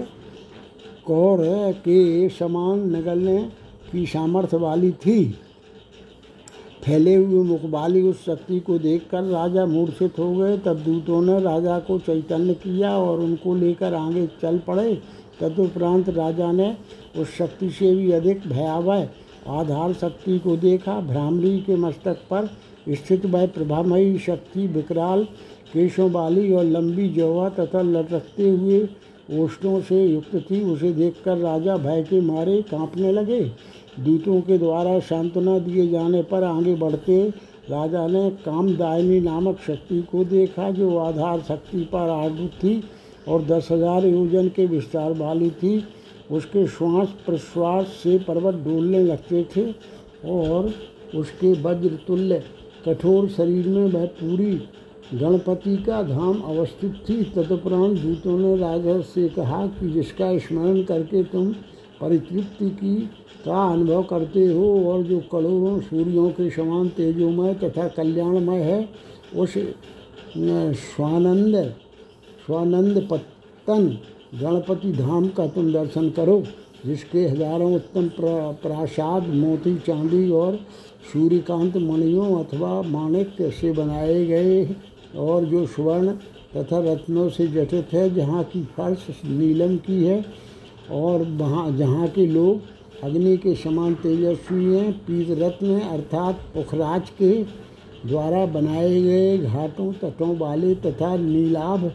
कौर 1.05 1.39
के 1.77 2.29
समान 2.29 2.89
निगलने 2.91 3.37
की 3.91 4.05
सामर्थ्य 4.05 4.57
वाली 4.57 4.91
थी। 4.91 5.23
फैले 6.83 7.13
हुए 7.15 7.43
मुखबाली 7.43 8.01
उस 8.01 8.23
शक्ति 8.25 8.59
को 8.59 8.77
देखकर 8.79 9.23
राजा 9.23 9.65
मूर्छित 9.65 10.19
हो 10.19 10.31
गए। 10.35 10.57
तब 10.57 10.77
दूतों 10.77 11.21
ने 11.21 11.39
राजा 11.39 11.77
को 11.79 11.97
चैतन्य 11.99 12.53
किया 12.53 12.97
और 12.97 13.19
उनको 13.19 13.55
लेकर 13.55 13.93
आगे 13.93 14.25
चल 14.41 14.57
पड़े। 14.59 14.93
तदुपरांत 15.41 16.09
राजा 16.09 16.51
ने 16.51 16.75
उस 17.17 17.35
शक्ति 17.37 17.69
से 17.69 17.95
भी 17.95 18.11
अधिक 18.11 18.47
भयावह 18.47 19.07
आधार 19.49 19.93
शक्ति 19.93 20.37
को 20.39 20.55
देखा। 20.57 20.99
भ्रामरी 21.01 21.59
के 21.59 21.75
मस्तक 21.75 22.17
पर 22.31 22.49
स्थित 22.89 23.25
वह 23.25 23.45
प्रभामयी 23.47 24.17
शक्ति 24.19 24.67
विकराल 24.67 25.23
केशों 25.73 26.09
वाली 26.11 26.51
और 26.53 26.63
लंबी 26.63 27.07
जवा 27.09 27.49
तथा 27.49 27.81
लटकते 27.81 28.49
हुए 28.49 28.87
ओष्ठों 29.33 29.79
से 29.81 30.03
युक्त 30.05 30.35
थी। 30.51 30.61
उसे 30.63 30.91
देखकर 30.93 31.37
राजा 31.37 31.75
भय 31.77 32.01
के 32.03 32.21
मारे 32.21 32.61
कांपने 32.61 33.11
लगे। 33.11 33.41
दूतों 33.97 34.39
के 34.41 34.57
द्वारा 34.57 34.99
सांत्वना 35.01 35.57
दिए 35.59 35.87
जाने 35.87 36.21
पर 36.23 36.43
आगे 36.43 36.75
बढ़ते 36.75 37.21
राजा 37.69 38.05
ने 38.07 38.29
कामदायनी 38.45 39.19
नामक 39.19 39.59
शक्ति 39.67 40.01
को 40.11 40.23
देखा, 40.25 40.69
जो 40.71 40.97
आधार 40.97 41.41
शक्ति 41.41 41.83
पर 41.93 42.09
आरूढ़ 42.09 42.49
थी 42.63 42.83
और 43.27 43.43
दस 43.45 43.67
हज़ार 43.71 44.05
योजन 44.05 44.47
के 44.49 44.65
विस्तार 44.67 45.13
वाली 45.13 45.49
थी। 45.53 45.83
उसके 46.31 46.65
श्वास 46.67 47.13
प्रश्वास 47.25 47.87
से 48.03 48.17
पर्वत 48.19 48.55
डोलने 48.65 49.03
लगते 49.03 49.43
थे 49.55 49.65
और 50.31 50.73
उसके 51.15 51.51
वज्र 51.61 51.97
तुल्य 52.07 52.43
कठोर 52.85 53.27
शरीर 53.29 53.67
में 53.67 53.85
वह 53.85 54.05
पूरी 54.19 54.53
गणपति 55.13 55.75
का 55.77 56.01
धाम 56.03 56.41
अवस्थित 56.41 56.93
थी। 57.09 57.23
तदुपरांत 57.35 57.97
दूतों 57.99 58.37
ने 58.39 58.55
राजा 58.57 58.99
से 59.05 59.27
कहा 59.29 59.65
कि 59.69 59.89
जिसका 59.89 60.37
स्मरण 60.37 60.81
करके 60.83 61.23
तुम 61.23 61.51
परितृप्ति 62.01 62.69
की 62.71 62.95
का 63.45 63.63
अनुभव 63.65 64.03
करते 64.03 64.45
हो 64.47 64.67
और 64.91 65.03
जो 65.03 65.19
करोड़ों 65.31 65.79
सूर्यों 65.81 66.29
के 66.31 66.49
समान 66.49 66.87
तेजोमय 66.89 67.53
तथा 67.55 67.87
कल्याणमय 67.89 68.61
है, 68.61 68.87
उस 69.35 69.53
स्वानंद 70.85 71.55
स्वानंद 72.45 73.07
पत्तन 73.11 73.87
गणपति 74.33 74.91
धाम 74.93 75.27
का 75.27 75.47
तुम 75.47 75.71
दर्शन 75.73 76.09
करो, 76.09 76.41
जिसके 76.85 77.27
हज़ारों 77.27 77.73
उत्तम 77.75 78.07
प्रासाद, 78.17 79.27
मोती, 79.27 79.75
चांदी 79.77 80.29
और 80.31 80.55
सूर्यकांत 81.13 81.77
मणियों 81.79 82.43
अथवा 82.43 82.81
माणिक 82.83 83.35
से 83.51 83.71
बनाए 83.71 84.25
गए 84.25 84.63
और 85.19 85.45
जो 85.45 85.65
स्वर्ण 85.67 86.11
तथा 86.55 86.79
रत्नों 86.83 87.27
से 87.29 87.47
जटित 87.47 87.93
है, 87.93 88.13
जहाँ 88.15 88.43
की 88.45 88.63
फर्श 88.77 89.07
नीलम 89.25 89.75
की 89.77 90.03
है 90.03 90.23
और 90.91 91.23
वहाँ, 91.31 91.71
जहाँ 91.77 92.07
के 92.07 92.25
लोग 92.27 92.61
अग्नि 93.03 93.37
के 93.37 93.55
समान 93.55 93.93
तेजस्वी 93.95 94.65
हैं, 94.65 94.91
पीत 94.93 95.27
रत्न 95.39 95.79
अर्थात 95.79 96.39
पुखराज 96.53 97.09
के 97.09 97.43
द्वारा 98.07 98.45
बनाए 98.45 99.01
गए 99.01 99.37
घाटों, 99.37 99.93
तटों 99.93 100.37
वाले 100.37 100.75
तथा 100.75 101.15
नीलाभ, 101.17 101.89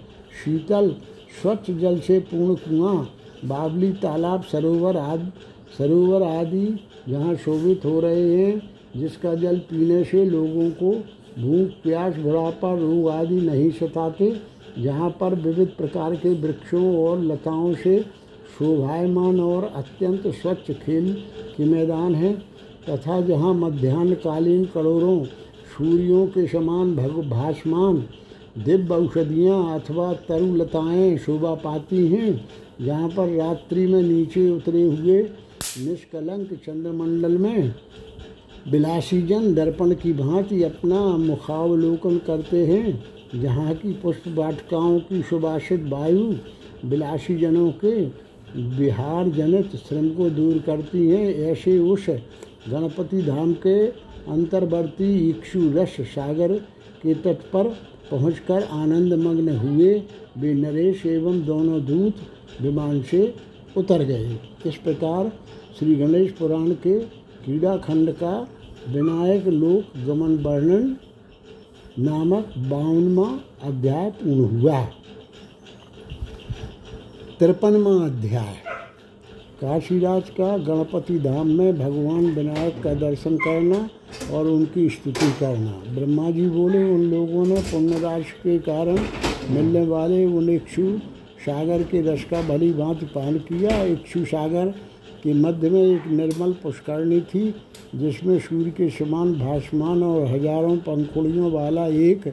शीतल, 0.45 0.95
स्वच्छ 1.43 1.71
जल 1.71 1.99
से 1.99 2.19
पूर्ण 2.19 2.55
कुआँ, 2.55 3.09
बावली, 3.45 3.93
तालाब, 3.93 4.43
सरोवर 4.43 4.97
आदि 4.97 5.33
सरोवर 5.79 6.23
आदि 6.23 6.81
जहाँ 7.09 7.35
शोभित 7.35 7.85
हो 7.85 8.01
रहे 8.01 8.37
हैं, 8.37 8.63
जिसका 8.97 9.35
जल 9.35 9.59
पीने 9.59 10.05
से 10.05 10.25
लोगों 10.25 10.71
को 10.71 10.91
भूख, 11.39 11.71
प्यास, 11.83 12.17
बुढ़ापा, 12.17 12.75
रोग 12.75 13.09
आदि 13.09 13.41
नहीं 13.41 13.71
सताते, 13.71 14.37
जहाँ 14.79 15.11
पर 15.11 15.35
विविध 15.35 15.69
प्रकार 15.69 16.15
के 16.17 16.35
वृक्षों 16.35 17.07
और 17.07 17.21
लताओं 17.21 17.75
से 17.75 18.05
शोभायमान 18.59 19.41
और 19.41 19.65
अत्यंत 19.65 20.27
स्वच्छ 20.27 20.71
खेल 20.71 21.13
के 21.57 21.65
मैदान 21.65 22.15
हैं, 22.15 22.35
तथा 22.91 23.21
जहाँ 23.21 23.55
मध्यान्हकालीन 23.55 24.65
करोड़ों 24.65 25.25
सूर्यों 25.79 26.27
के 26.27 26.47
समान 26.47 26.97
भग 26.97 27.31
भाषमान 27.31 28.05
दिव्य 28.59 28.95
औषधियाँ 28.95 29.81
अथवा 29.81 30.13
तरुलताएँ 30.29 31.17
शोभा 31.19 31.55
पाती 31.55 32.07
हैं, 32.07 32.49
जहाँ 32.83 33.09
पर 33.09 33.29
रात्रि 33.29 33.87
में 33.87 34.03
नीचे 34.03 34.51
उतरे 34.51 34.83
हुए 34.83 35.23
निष्कलंक 35.79 36.53
चंद्रमंडल 36.67 37.39
में 37.39 37.75
विलासी 38.71 39.23
जन 39.23 39.55
दर्पण 39.55 39.95
की 39.95 40.13
भांति 40.13 40.63
अपना 40.63 41.01
मुखावलोकन 41.17 42.19
करते 42.19 42.67
हैं, 42.67 43.03
जहाँ 43.35 43.75
की 43.75 43.93
पुष्प 43.93 44.29
वाटिकाओं 44.29 44.99
की 45.01 45.23
सुभाषित 45.23 45.85
वायु 45.89 46.35
विलासी 46.85 47.37
जनों 47.37 47.71
के 47.85 48.26
बिहार 48.55 49.29
जनित 49.29 49.77
श्रम 49.79 50.09
को 50.09 50.29
दूर 50.31 50.59
करती 50.59 51.09
हैं 51.09 51.35
ऐसे 51.45 51.79
उस 51.79 52.07
गणपति 52.71 53.23
धाम 53.23 53.53
के 53.53 53.77
अंतर्वर्ती 54.33 55.09
इक्षु 55.31 55.61
रस 55.75 55.97
सागर 56.01 56.55
के 57.03 57.15
तट 57.15 57.43
पर 57.53 57.69
पहुंचकर 58.11 58.63
आनंद 58.63 59.13
मग्न 59.15 59.57
हुए। 59.57 59.93
वे 60.39 60.55
नरेश 60.55 61.07
एवं 61.07 61.45
दोनों 61.45 61.85
दूत 61.85 62.17
विमान 62.63 63.03
से 63.03 63.35
उतर 63.77 64.03
गए। 64.03 64.39
इस 64.67 64.77
प्रकार 64.77 65.33
श्री 65.79 65.95
गणेश 65.95 66.33
पुराण 66.33 66.71
के 66.71 66.99
क्रीड़ा 67.45 67.77
खंड 67.77 68.13
का 68.13 68.37
विनायक 68.89 69.47
लोक 69.47 69.97
गमन 70.07 70.37
वर्णन 70.37 70.97
नामक 71.99 72.55
बावनवा 72.59 73.29
अध्याय 73.63 74.11
पूर्ण 74.11 74.61
हुआ। 74.61 74.81
तिरपनवा 77.41 77.91
अध्याय। 78.05 78.55
काशीराज 79.61 80.29
का 80.31 80.57
गणपति 80.59 81.19
धाम 81.19 81.49
में 81.49 81.79
भगवान 81.79 82.25
विनायक 82.27 82.81
का 82.83 82.95
दर्शन 82.95 83.37
करना 83.37 83.79
और 84.33 84.47
उनकी 84.47 84.89
स्तुति 84.89 85.31
करना। 85.41 85.73
ब्रह्मा 85.95 86.31
जी 86.31 86.47
बोले, 86.49 86.83
उन 86.85 87.03
लोगों 87.03 87.45
ने 87.47 87.61
पुण्यराज 87.63 88.31
के 88.43 88.59
कारण 88.61 88.99
मिलने 89.51 89.85
वाले 89.87 90.25
उन 90.27 90.49
इक्षु 90.51 90.87
सागर 91.41 91.83
के 91.83 92.03
रस 92.03 92.25
का 92.25 92.43
भली 92.49 92.73
भांति 92.73 93.07
पान 93.07 93.39
किया। 93.43 93.83
इक्षु 93.85 94.25
सागर 94.25 94.75
के 95.23 95.35
मध्य 95.35 95.71
में 95.71 95.83
एक 95.83 96.07
निर्मल 96.09 96.53
पुष्करणी 96.63 97.21
थी, 97.23 97.55
जिसमें 97.95 98.39
सूर्य 98.41 98.71
के 98.71 98.91
समान 98.95 99.39
भाषमान 99.39 100.03
और 100.03 100.27
हज़ारों 100.27 100.77
पंखुड़ियों 100.83 101.53
वाला 101.53 101.87
एक 101.87 102.33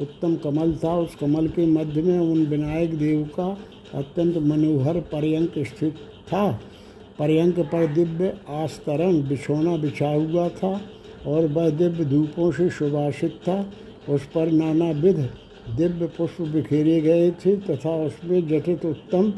उत्तम 0.00 0.36
कमल 0.36 0.78
था। 0.84 0.98
उस 0.98 1.14
कमल 1.14 1.48
के 1.48 1.66
मध्य 1.68 2.02
में 2.02 2.18
उन 2.20 2.46
विनायक 2.46 2.98
देव 2.98 3.28
का 3.34 3.56
अत्यंत 3.94 4.36
मनोहर 4.38 5.00
पर्यंक 5.12 5.58
स्थित 5.58 5.94
था। 6.28 6.50
पर्यंक 7.18 7.58
पर 7.72 7.86
दिव्य 7.86 8.32
आस्तरण 8.50 9.22
बिछोना 9.28 9.76
बिछा 9.76 10.08
हुआ 10.08 10.48
था 10.48 10.80
और 11.26 11.46
वह 11.46 11.68
दिव्य 11.70 12.04
धूपों 12.04 12.50
से 12.52 12.68
सुभाषित 12.70 13.38
था। 13.48 13.64
उस 14.08 14.24
पर 14.26 14.50
नाना 14.52 14.90
विध 15.00 15.18
दिव्य 15.76 16.06
पुष्प 16.06 16.40
बिखेरे 16.42 17.00
गए 17.00 17.30
थे 17.40 17.56
तथा 17.58 17.94
उसमें 17.96 18.48
जटित 18.48 18.84
उत्तम 18.84 19.30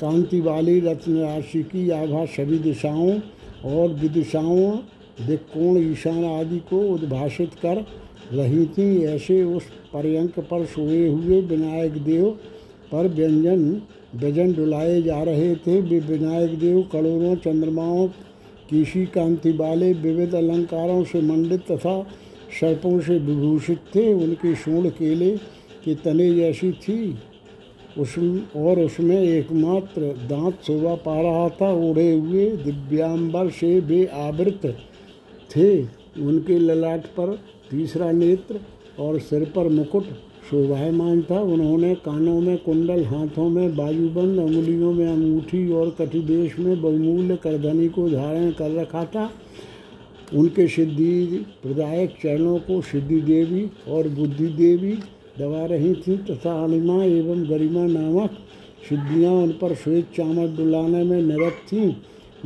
कांति 0.00 0.40
वाली 0.40 0.78
रत्न 0.80 1.16
राशि 1.16 1.62
की 1.62 1.88
आभा 1.90 2.24
सभी 2.26 2.58
दिशाओं 2.58 3.18
और 3.66 3.88
विदिशाओं, 3.92 4.70
दिक्कोण, 5.26 5.76
ईशान 5.82 6.24
आदि 6.24 6.58
को 6.70 6.80
उद्भाषित 6.94 7.54
कर 7.62 7.84
रही 8.32 8.64
थी। 8.66 9.04
ऐसे 9.04 9.42
उस 9.44 9.64
पर्यंक 9.92 10.38
पर 10.40 10.64
सोए 10.64 11.06
हुए 11.08 11.40
विनायक 11.40 11.92
देव 12.04 12.36
पर 12.92 13.08
व्यंजन 13.08 13.82
व्यजन 14.14 14.52
डुलाए 14.52 15.00
जा 15.02 15.22
रहे 15.22 15.54
थे। 15.56 15.80
विनायक 15.80 16.58
देव, 16.58 16.80
करोड़ों 16.92 17.34
चंद्रमाओं 17.36 18.06
कीशी 18.70 19.04
कांति 19.06 19.50
वाले 19.52 19.92
विविध 19.92 20.34
अलंकारों 20.34 21.02
से 21.04 21.20
मंडित 21.20 21.60
तथा 21.70 22.02
सर्पों 22.60 23.00
से 23.00 23.18
विभूषित 23.18 23.78
थे। 23.94 24.12
उनकी 24.14 24.54
सूढ़ 24.54 24.86
केले 24.86 25.30
के 25.84 25.94
तने 25.94 26.34
जैसी 26.34 26.72
थी। 26.72 27.16
उस 27.98 28.14
और 28.56 28.80
उसमें 28.80 29.20
एकमात्र 29.20 30.12
दांत 30.30 30.54
शोभा 30.66 30.94
पा 30.94 31.20
रहा 31.20 31.48
था। 31.50 31.72
उड़े 31.90 32.12
हुए 32.12 32.50
दिव्यांबर 32.56 33.50
से 33.50 33.78
वे 33.80 34.04
आवृत 34.06 34.66
थे। 35.50 35.82
उनके 36.18 36.58
ललाट 36.58 37.06
पर 37.06 37.38
तीसरा 37.70 38.10
नेत्र 38.12 38.60
और 38.98 39.18
सिर 39.20 39.44
पर 39.44 39.68
मुकुट 39.68 40.04
शोभायमान 40.50 41.22
था 41.22 41.40
उन्होंने 41.40 41.94
कानों 41.94 42.40
में 42.40 42.56
कुंडल, 42.58 43.04
हाथों 43.04 43.48
में 43.48 43.68
वायुबंद 43.76 44.38
अंगुलियों 44.40 44.92
में 44.92 45.06
अंगूठी 45.06 45.70
और 45.72 45.90
कटिदेश 45.98 46.58
में 46.58 46.80
बहुमूल्य 46.82 47.36
करधनी 47.36 47.88
को 47.88 48.08
धारण 48.10 48.50
कर 48.50 48.70
रखा 48.70 49.04
था। 49.04 49.30
उनके 50.34 50.66
सिद्धि 50.68 51.44
प्रदायक 51.62 52.14
चरणों 52.22 52.58
को 52.58 52.80
सिद्धि 52.82 53.20
देवी 53.22 53.64
और 53.88 54.08
बुद्धि 54.08 54.46
देवी 54.46 54.92
दबा 55.38 55.64
रही 55.66 55.94
थी 55.96 56.16
तथा 56.24 56.52
अनिमा 56.64 57.02
एवं 57.04 57.42
गरिमा 57.50 57.86
नामक 57.86 58.38
सिद्धियाँ 58.88 59.32
उन 59.32 59.50
पर 59.52 59.74
श्वेत 59.74 60.10
चामर 60.16 60.56
डुलाने 60.56 61.02
में 61.04 61.20
निरत 61.22 61.56
थीं। 61.68 61.90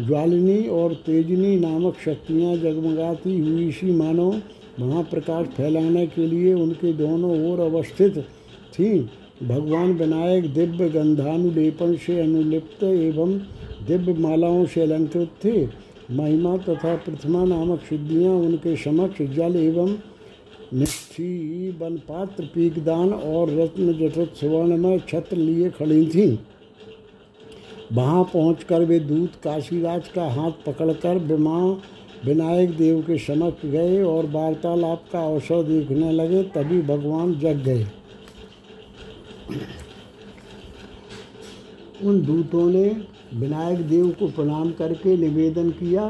ज्वालिनी 0.07 0.63
और 0.69 0.95
तेजनी 1.07 1.57
नामक 1.57 1.97
शक्तियाँ 2.05 2.57
जगमगाती 2.57 3.39
हुई 3.39 3.71
सी 3.73 3.91
मानो 3.93 4.31
महाप्रकाश 4.81 5.47
फैलाने 5.47 6.07
के 6.07 6.27
लिए 6.27 6.53
उनके 6.55 6.93
दोनों 6.93 7.31
ओर 7.51 7.61
अवस्थित 7.61 8.19
थी। 8.75 8.99
भगवान 9.43 9.93
विनायक 9.93 10.53
दिव्य 10.55 10.89
गंधानुलेपन 10.89 11.97
से 11.97 12.21
अनुलिप्त 12.21 12.83
एवं 12.85 13.39
दिव्य 13.87 14.13
मालाओं 14.19 14.65
से 14.67 14.81
अलंकृत 14.81 15.31
थे। 15.45 15.67
महिमा 16.15 16.57
तथा 16.59 16.95
प्रथमा 16.97 17.45
नामक 17.45 17.81
सिद्धियाँ 17.81 18.35
उनके 18.37 18.77
समक्ष 18.77 19.23
जल 19.35 19.57
एवं 19.57 19.97
निष्ठी 20.75 21.71
वन 21.81 21.97
पात्र 22.09 22.45
पीकदान 22.45 23.13
और 23.13 23.51
रत्न 23.53 23.93
जटित 23.99 24.35
सुवर्णमय 24.35 24.99
छत्र 25.09 25.37
लिए 25.37 25.71
खड़ी 25.71 26.07
थीं। 26.07 26.37
वहाँ 27.93 28.23
पहुंचकर 28.25 28.85
वे 28.85 28.99
दूत 29.01 29.35
काशीराज 29.45 30.09
का 30.09 30.29
हाथ 30.31 30.65
पकड़कर 30.67 31.19
विमा 31.27 31.61
विनायक 32.25 32.77
देव 32.77 33.01
के 33.01 33.17
समक्ष 33.19 33.67
गए 33.67 34.03
और 34.03 34.27
वार्तालाप 34.27 35.05
का 35.13 35.21
अवसर 35.27 35.63
देखने 35.63 36.13
लगे, 36.13 36.43
तभी 36.45 36.81
भगवान 36.83 37.35
जग 37.35 37.63
गए। 37.65 37.87
उन 42.05 42.21
दूतों 42.23 42.69
ने 42.71 42.85
विनायक 43.35 43.81
देव 43.89 44.11
को 44.11 44.27
प्रणाम 44.29 44.71
करके 44.73 45.17
निवेदन 45.17 45.71
किया 45.71 46.07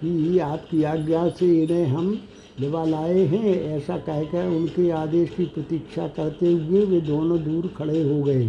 कि 0.00 0.38
आपकी 0.38 0.82
आज्ञा 0.82 1.28
से 1.30 1.46
इन्हें 1.62 1.86
हम 1.86 2.18
लिवा 2.60 2.84
लाए 2.84 3.24
हैं। 3.24 3.54
ऐसा 3.76 3.96
कहकर 3.98 4.46
उनके 4.46 4.90
आदेश 4.90 5.30
की 5.30 5.44
प्रतीक्षा 5.44 6.06
करते 6.08 6.52
हुए 6.52 6.84
वे 6.84 7.00
दोनों 7.00 7.42
दूर 7.44 7.66
खड़े 7.76 8.02
हो 8.02 8.22
गए। 8.22 8.46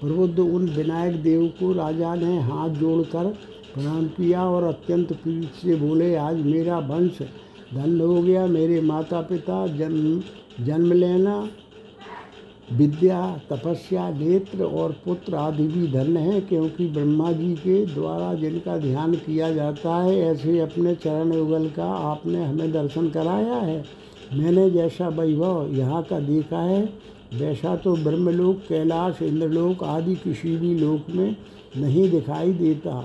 प्रबुद्ध 0.00 0.38
उन 0.38 0.68
विनायक 0.68 1.22
देव 1.22 1.46
को 1.60 1.72
राजा 1.72 2.14
ने 2.14 2.38
हाथ 2.40 2.68
जोड़कर 2.70 3.34
प्रणाम 3.74 4.06
किया 4.06 4.44
और 4.44 4.64
अत्यंत 4.64 5.12
प्रीत 5.12 5.52
से 5.62 5.74
बोले, 5.76 6.14
आज 6.16 6.36
मेरा 6.36 6.78
वंश 6.78 7.18
धन्य 7.74 8.04
हो 8.04 8.22
गया। 8.22 8.46
मेरे 8.46 8.80
माता 8.80 9.20
पिता 9.20 9.66
जन्म 9.66 10.20
जन्म 10.64 10.92
लेना, 10.92 11.48
विद्या, 12.72 13.20
तपस्या, 13.50 14.08
नेत्र 14.10 14.64
और 14.64 14.92
पुत्र 15.04 15.34
आदि 15.34 15.66
भी 15.66 15.86
धन्य 15.86 16.20
हैं, 16.20 16.46
क्योंकि 16.48 16.86
ब्रह्मा 16.86 17.32
जी 17.32 17.54
के 17.54 17.84
द्वारा 17.86 18.32
जिनका 18.34 18.76
ध्यान 18.78 19.14
किया 19.16 19.52
जाता 19.52 19.96
है, 19.96 20.16
ऐसे 20.20 20.58
अपने 20.58 20.94
चरण 20.94 21.32
युगल 21.32 21.68
का 21.68 21.84
आपने 21.84 22.44
हमें 22.44 22.72
दर्शन 22.72 23.08
कराया 23.08 23.54
है। 23.54 23.84
मैंने 24.34 24.70
जैसा 24.70 25.08
वैभव 25.08 25.70
यहाँ 25.72 26.02
का 26.02 26.20
देखा 26.20 26.60
है, 26.60 26.82
वैसा 27.34 27.76
तो 27.76 27.94
ब्रह्मलोक, 27.96 28.58
कैलाश, 28.68 29.22
इंद्रलोक 29.22 29.84
आदि 29.84 30.14
किसी 30.14 30.56
भी 30.56 30.74
लोक 30.74 31.10
में 31.10 31.36
नहीं 31.76 32.10
दिखाई 32.10 32.52
देता। 32.52 33.04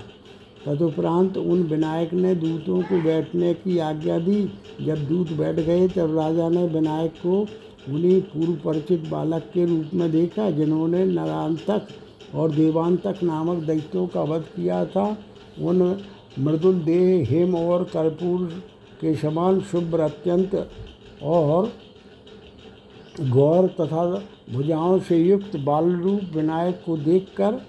तदुपरांत 0.66 1.36
उन 1.36 1.62
विनायक 1.62 2.12
ने 2.14 2.34
दूतों 2.34 2.80
को 2.82 3.02
बैठने 3.02 3.52
की 3.54 3.78
आज्ञा 3.78 4.18
दी। 4.18 4.42
जब 4.82 5.06
दूत 5.08 5.32
बैठ 5.32 5.56
गए, 5.56 5.88
तब 5.88 6.16
राजा 6.18 6.48
ने 6.48 6.66
विनायक 6.68 7.12
को 7.12 7.40
उन्हीं 7.88 8.20
पूर्व 8.22 8.52
परिचित 8.64 9.08
बालक 9.08 9.50
के 9.54 9.64
रूप 9.66 9.90
में 9.94 10.10
देखा, 10.12 10.50
जिन्होंने 10.50 11.04
नरांतक 11.04 11.88
और 12.34 12.50
देवांतक 12.50 13.22
नामक 13.22 13.62
दैत्यों 13.62 14.06
का 14.06 14.22
वध 14.22 14.42
किया 14.56 14.84
था। 14.84 15.06
उन 15.60 16.00
मृदुल 16.38 16.78
देह, 16.80 17.28
हेम 17.30 17.54
और 17.54 17.84
कर्पूर 17.84 18.46
के 19.00 19.14
समान 19.14 19.60
शुभ्र 19.60 20.00
अत्यंत 20.00 20.54
और 21.22 21.72
गौर 23.20 23.66
तथा 23.80 24.04
भुजाओं 24.52 24.98
से 24.98 25.16
युक्त 25.18 25.56
बाल 25.56 25.90
रूप 25.96 26.20
विनायक 26.34 26.82
को 26.86 26.96
देखकर 26.96 27.60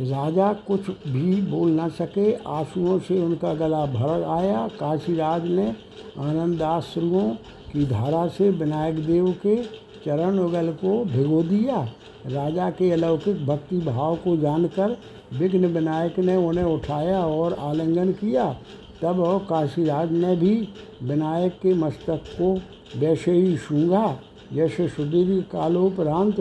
राजा 0.00 0.52
कुछ 0.66 0.88
भी 1.06 1.40
बोल 1.42 1.70
न 1.70 1.88
सके। 1.88 2.32
आंसुओं 2.32 2.98
से 2.98 3.20
उनका 3.20 3.52
गला 3.54 3.84
भर 3.86 4.22
आया। 4.30 4.66
काशीराज 4.80 5.46
ने 5.46 5.66
आनंदाश्रुओं 6.18 7.28
की 7.72 7.84
धारा 7.86 8.26
से 8.28 8.50
विनायक 8.50 9.04
देव 9.06 9.30
के 9.42 9.56
चरण 10.04 10.38
उगल 10.38 10.72
को 10.74 11.04
भिगो 11.04 11.42
दिया। 11.42 11.82
राजा 12.26 12.70
के 12.70 12.90
अलौकिक 12.90 13.44
भक्ति 13.46 13.78
भाव 13.78 14.16
को 14.16 14.36
जानकर 14.36 14.96
विघ्न 15.32 15.66
विनायक 15.66 16.18
ने 16.18 16.36
उन्हें 16.36 16.64
उठाया 16.64 17.24
और 17.26 17.52
आलिंगन 17.60 18.12
किया। 18.12 18.52
तब 19.02 19.46
काशीराज 19.48 20.12
ने 20.12 20.36
भी 20.36 20.56
विनायक 21.02 21.52
के 21.52 21.74
मस्तक 21.74 22.24
को 22.40 22.54
वैसे 23.00 23.32
ही 23.32 23.56
सूंघा। 23.56 24.18
जैसे 24.52 24.88
सुदीर्घ 24.88 25.42
कालोपरांत 25.44 26.40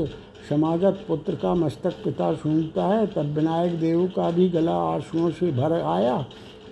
समागत 0.49 1.03
पुत्र 1.07 1.35
का 1.35 1.53
मस्तक 1.55 1.93
पिता 2.03 2.33
सूंघता 2.33 2.85
है, 2.85 3.05
तब 3.07 3.33
विनायक 3.35 3.79
देव 3.79 4.05
का 4.15 4.29
भी 4.31 4.47
गला 4.49 4.75
आंसुओं 4.85 5.29
से 5.31 5.51
भर 5.51 5.73
आया 5.73 6.25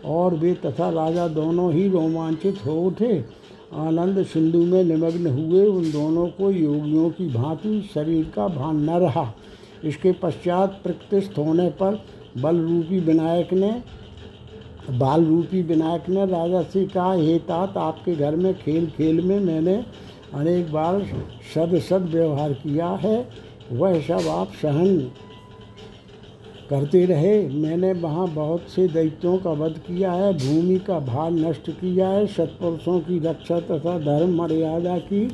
और 0.07 0.33
वे 0.35 0.53
तथा 0.55 0.89
राजा 0.89 1.27
दोनों 1.29 1.71
ही 1.73 1.87
रोमांचित 1.89 2.65
हो 2.65 2.79
उठे। 2.81 3.13
आनंद 3.77 4.23
सिंधु 4.25 4.59
में 4.59 4.83
निमग्न 4.83 5.27
हुए, 5.29 5.65
उन 5.65 5.91
दोनों 5.91 6.27
को 6.29 6.51
योगियों 6.51 7.09
की 7.09 7.27
भांति 7.27 7.81
शरीर 7.93 8.31
का 8.35 8.47
भान 8.47 8.83
न 8.83 8.99
रहा। 8.99 9.31
इसके 9.83 10.11
पश्चात 10.21 10.79
प्रकृतिस्थ 10.83 11.37
होने 11.37 11.69
पर 11.81 11.99
बल 12.37 12.57
रूपी 12.59 12.99
विनायक 12.99 13.53
ने 13.53 13.71
बाल 14.91 15.25
रूपी 15.25 15.61
विनायक 15.61 16.09
ने 16.09 16.25
राजा 16.25 16.61
से 16.63 16.85
कहा, 16.85 17.13
हे 17.13 17.37
तात, 17.39 17.77
आपके 17.77 18.15
घर 18.15 18.35
में 18.35 18.53
खेल 18.55 18.87
खेल 18.87 19.21
में 19.21 19.39
मैंने 19.39 19.75
अनेक 20.33 20.71
बार 20.71 21.01
सद 21.53 21.77
सद 21.79 22.09
व्यवहार 22.11 22.53
किया 22.55 22.87
है। 22.95 23.17
वह 23.71 23.99
सब 24.01 24.27
आप 24.29 24.51
सहन 24.61 24.97
करते 26.69 27.05
रहे। 27.05 27.47
मैंने 27.49 27.91
वहाँ 27.93 28.27
बहुत 28.27 28.69
से 28.69 28.87
दैत्यों 28.87 29.37
का 29.37 29.51
वध 29.51 29.77
किया 29.87 30.11
है, 30.11 30.33
भूमि 30.33 30.77
का 30.79 30.99
भार 30.99 31.31
नष्ट 31.31 31.69
किया 31.71 32.09
है, 32.09 32.25
सत्पुरुषों 32.27 32.99
की 32.99 33.19
रक्षा 33.19 33.59
तथा 33.59 33.97
धर्म 33.99 34.35
मर्यादा 34.35 34.97
की 34.97 35.27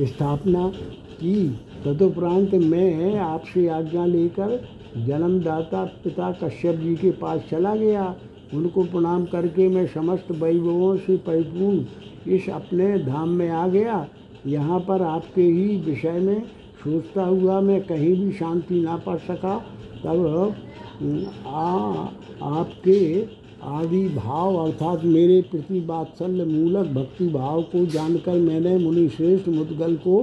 स्थापना 0.00 0.68
की। 1.14 1.48
तदुपरांत 1.84 2.54
मैं 2.54 3.18
आपसे 3.18 3.68
आज्ञा 3.68 4.04
लेकर 4.06 4.56
जन्मदाता 4.96 5.84
पिता 6.04 6.30
कश्यप 6.42 6.76
जी 6.76 6.94
के 6.96 7.10
पास 7.12 7.40
चला 7.50 7.74
गया। 7.76 8.14
उनको 8.54 8.82
प्रणाम 8.84 9.24
करके 9.24 9.68
मैं 9.68 9.86
समस्त 9.86 10.30
वैभवों 10.32 10.96
से 10.96 11.16
परिपूर्ण 11.16 12.32
इस 12.32 12.48
अपने 12.48 12.98
धाम 12.98 13.28
में 13.28 13.48
आ 13.50 13.66
गया। 13.68 14.06
यहाँ 14.46 14.80
पर 14.80 15.02
आपके 15.02 15.42
ही 15.42 15.76
विषय 15.76 16.18
में 16.20 16.42
सोचता 16.84 17.22
हुआ 17.22 17.60
मैं 17.60 17.80
कहीं 17.82 18.14
भी 18.16 18.32
शांति 18.32 18.80
ना 18.80 18.96
पा 18.96 19.16
सका, 19.18 19.56
तब 20.04 20.54
आ, 21.46 22.08
आपके 22.50 23.22
आदि 23.68 24.08
भाव 24.08 24.56
अर्थात 24.56 25.04
मेरे 25.04 25.40
प्रति 25.42 25.80
वात्सल्य 25.80 26.44
मूलक 26.44 26.86
भक्ति 26.94 27.28
भाव 27.28 27.62
को 27.62 27.84
जानकर 27.86 28.34
मैंने 28.40 28.76
मुनि 28.78 29.08
श्रेष्ठ 29.08 29.48
मुदगल 29.48 29.94
को 29.96 30.20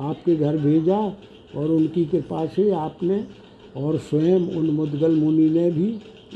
आपके 0.00 0.36
घर 0.36 0.56
भेजा 0.58 0.98
और 1.56 1.70
उनकी 1.70 2.04
कृपा 2.04 2.46
से 2.46 2.70
आपने 2.76 3.24
और 3.76 3.98
स्वयं 4.00 4.48
उन 4.56 4.70
मुदगल 4.70 5.16
मुनि 5.16 5.48
ने 5.50 5.70
भी 5.70 5.94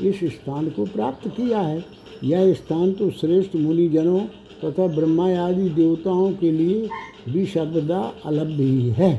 इस 0.09 0.23
स्थान 0.33 0.69
को 0.69 0.85
प्राप्त 0.85 1.27
किया 1.29 1.59
है। 1.59 1.83
यह 2.23 2.53
स्थान 2.53 2.91
तो 2.91 3.09
श्रेष्ठ 3.11 3.55
मुनिजनों 3.55 4.19
तथा 4.63 4.87
ब्रह्मा 4.95 5.29
आदि 5.39 5.69
देवताओं 5.71 6.31
के 6.33 6.51
लिए 6.51 6.87
भी 7.29 7.45
सर्वदा 7.45 7.99
अलभ्य 8.25 8.63
ही 8.63 8.89
है। 8.89 9.11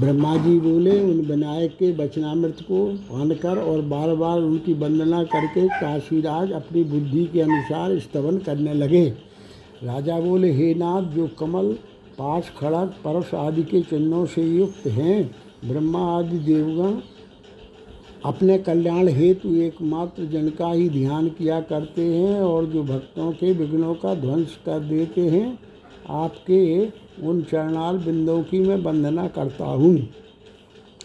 ब्रह्मा 0.00 0.36
जी 0.36 0.58
बोले, 0.60 1.00
उन 1.00 1.20
विनायक 1.20 1.72
के 1.72 1.90
वचनामृत 1.96 2.60
को 2.60 2.86
पानकर 3.10 3.58
और 3.58 3.80
बार 3.82 4.14
बार 4.14 4.38
उनकी 4.38 4.72
वंदना 4.74 5.22
करके 5.24 5.66
काशीराज 5.70 6.52
अपनी 6.52 6.84
बुद्धि 6.84 7.24
के 7.24 7.40
अनुसार 7.40 7.98
स्तवन 7.98 8.38
करने 8.38 8.74
लगे। 8.74 9.04
राजा 9.84 10.20
बोले, 10.20 10.52
हे 10.52 10.74
नाथ 10.74 11.02
जो 11.02 11.26
कमल 11.38 11.72
पास 12.18 12.50
खड़क 12.58 12.94
परस 13.04 13.34
आदि 13.34 13.62
के 13.62 13.80
चिन्हों 13.82 14.24
से 14.26 14.42
युक्त 14.42 14.86
हैं, 14.86 15.30
ब्रह्मा 15.68 16.00
आदि 16.18 16.38
देवगण, 16.38 17.00
अपने 18.24 18.58
कल्याण 18.58 19.08
हेतु 19.08 19.54
एकमात्र 19.54 20.24
जन 20.24 20.48
का 20.48 20.70
ही 20.72 20.88
ध्यान 20.88 21.28
किया 21.28 21.60
करते 21.60 22.02
हैं 22.02 22.40
और 22.40 22.66
जो 22.66 22.82
भक्तों 22.82 23.30
के 23.32 23.52
विघ्नों 23.52 23.94
का 23.94 24.14
ध्वंस 24.14 24.58
कर 24.66 24.78
देते 24.80 25.20
हैं 25.20 25.58
आपके 26.10 26.88
उन 27.22 27.42
चरणाल 27.42 27.98
बिंदों 27.98 28.42
की 28.42 28.58
मैं 28.60 28.76
वंदना 28.76 29.26
करता 29.28 29.64
हूँ। 29.64 29.96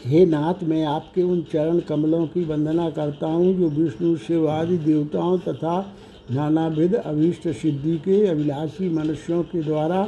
हे 0.06 0.26
नाथ, 0.26 0.64
मैं 0.64 0.84
आपके 0.86 1.24
उन 1.24 1.42
चरण 1.44 1.80
कमलों 1.80 2.26
की 2.28 2.44
वंदना 2.46 2.90
करता 2.90 3.28
हूँ, 3.28 3.54
जो 3.54 3.70
विष्णु, 3.70 4.16
शिव 4.18 4.50
आदि 4.50 4.78
देवताओं 4.78 5.38
तथा 5.38 5.80
नानाविध 6.32 6.96
अभीष्ट 6.96 7.48
सिद्धि 7.48 7.98
के 7.98 8.26
अभिलाषी 8.28 8.90
मनुष्यों 8.90 9.44
के 9.44 9.62
द्वारा 9.64 10.02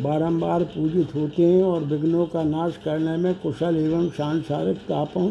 बारंबार 0.00 0.62
पूजित 0.64 1.14
होते 1.14 1.42
हैं 1.42 1.62
और 1.62 1.84
विघ्नों 1.84 2.26
का 2.26 2.42
नाश 2.42 2.78
करने 2.84 3.16
में 3.16 3.34
कुशल 3.34 3.76
एवं 3.76 4.08
सांसारिक 4.08 4.76
तापों 4.88 5.30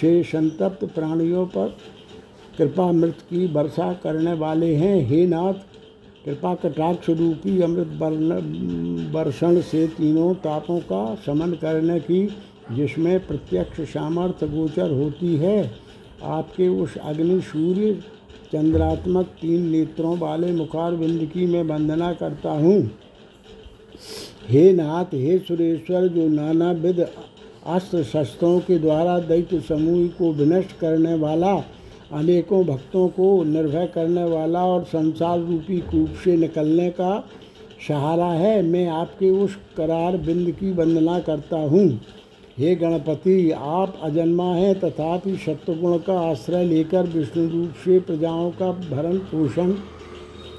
से 0.00 0.22
संतप्त 0.22 0.84
प्राणियों 0.84 1.46
पर 1.46 1.76
कृपा 2.58 2.90
मृत 2.92 3.18
की 3.30 3.46
वर्षा 3.46 3.92
करने 3.92 4.32
वाले 4.32 4.74
हैं। 4.74 4.96
हे 5.06 5.26
नाथ 5.26 5.67
कृपा 6.24 6.54
कटाक्ष 6.54 7.08
रूपी 7.10 7.60
अमृत 7.62 7.90
वर्षण 9.14 9.60
से 9.60 9.86
तीनों 9.88 10.34
तापों 10.36 10.78
का 10.82 11.14
शमन 11.26 11.52
करने 11.52 11.98
की, 12.00 12.26
जिसमें 12.72 13.26
प्रत्यक्ष 13.26 13.80
सामर्थ्य 13.92 14.48
गोचर 14.48 14.90
होती 14.90 15.36
है। 15.36 15.70
आपके 16.22 16.68
उस 16.68 16.96
अग्नि 16.98 17.40
सूर्य 17.42 17.92
चंद्रात्मक 18.52 19.26
तीन 19.40 19.68
नेत्रों 19.70 20.16
वाले 20.18 20.52
मुखार 20.52 20.94
बिंद 20.94 21.24
की 21.24 21.46
मैं 21.46 21.62
वंदना 21.64 22.12
करता 22.12 22.50
हूँ। 22.52 22.78
हे 24.48 24.72
नाथ, 24.72 25.14
हे 25.14 25.38
सुरेश्वर, 25.38 26.06
जो 26.08 26.28
नाना 26.28 26.70
विध 26.72 27.00
अस्त्र 27.00 28.02
शस्त्रों 28.04 28.58
के 28.60 28.78
द्वारा 28.78 29.18
दैत्य 29.20 29.60
समूह 29.60 30.06
को 30.08 30.32
विनष्ट 30.32 30.78
करने 30.78 31.14
वाला 31.14 31.54
अनेकों 32.12 32.64
भक्तों 32.66 33.08
को 33.08 33.42
निर्भय 33.44 33.86
करने 33.86 34.24
वाला 34.24 34.64
और 34.64 34.84
संसार 34.84 35.38
रूपी 35.40 35.78
कूप 35.80 36.14
से 36.24 36.36
निकलने 36.36 36.88
का 36.90 37.18
सहारा 37.88 38.26
है। 38.26 38.62
मैं 38.62 38.86
आपके 38.88 39.30
उस 39.30 39.56
करार 39.76 40.16
बिंद 40.16 40.50
की 40.50 40.72
वंदना 40.72 41.18
करता 41.20 41.58
हूँ। 41.58 41.88
हे 42.58 42.74
गणपति, 42.74 43.50
आप 43.50 43.98
अजन्मा 44.02 44.54
हैं 44.54 44.78
तथापि 44.80 45.36
सत्वगुण 45.36 45.98
का 45.98 46.18
आश्रय 46.20 46.64
लेकर 46.64 47.06
विष्णु 47.06 47.48
रूप 47.48 47.74
से 47.84 47.98
प्रजाओं 48.00 48.50
का 48.52 48.70
भरण 48.72 49.18
पोषण 49.18 49.72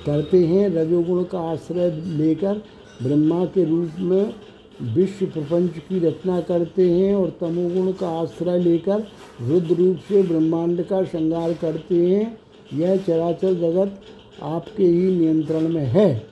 करते 0.05 0.45
हैं। 0.45 0.69
रजोगुण 0.69 1.23
का 1.23 1.39
आश्रय 1.51 1.91
लेकर 2.17 2.61
ब्रह्मा 3.03 3.43
के 3.45 3.63
रूप 3.65 3.99
में 3.99 4.33
विश्व 4.81 5.25
प्रपंच 5.25 5.77
की 5.77 5.99
रचना 5.99 6.41
करते 6.41 6.89
हैं 6.91 7.15
और 7.15 7.29
तमोगुण 7.41 7.91
का 7.91 8.09
आश्रय 8.09 8.59
लेकर 8.59 9.07
रुद्र 9.41 9.75
रूप 9.75 9.97
से 9.97 10.21
ब्रह्मांड 10.23 10.83
का 10.83 11.03
श्रृंगार 11.03 11.53
करते 11.53 11.95
हैं। 11.95 12.37
यह 12.73 12.97
चराचर 12.97 13.53
जगत 13.53 14.01
आपके 14.43 14.83
ही 14.83 15.17
नियंत्रण 15.17 15.67
में 15.69 15.85
है। 15.85 16.29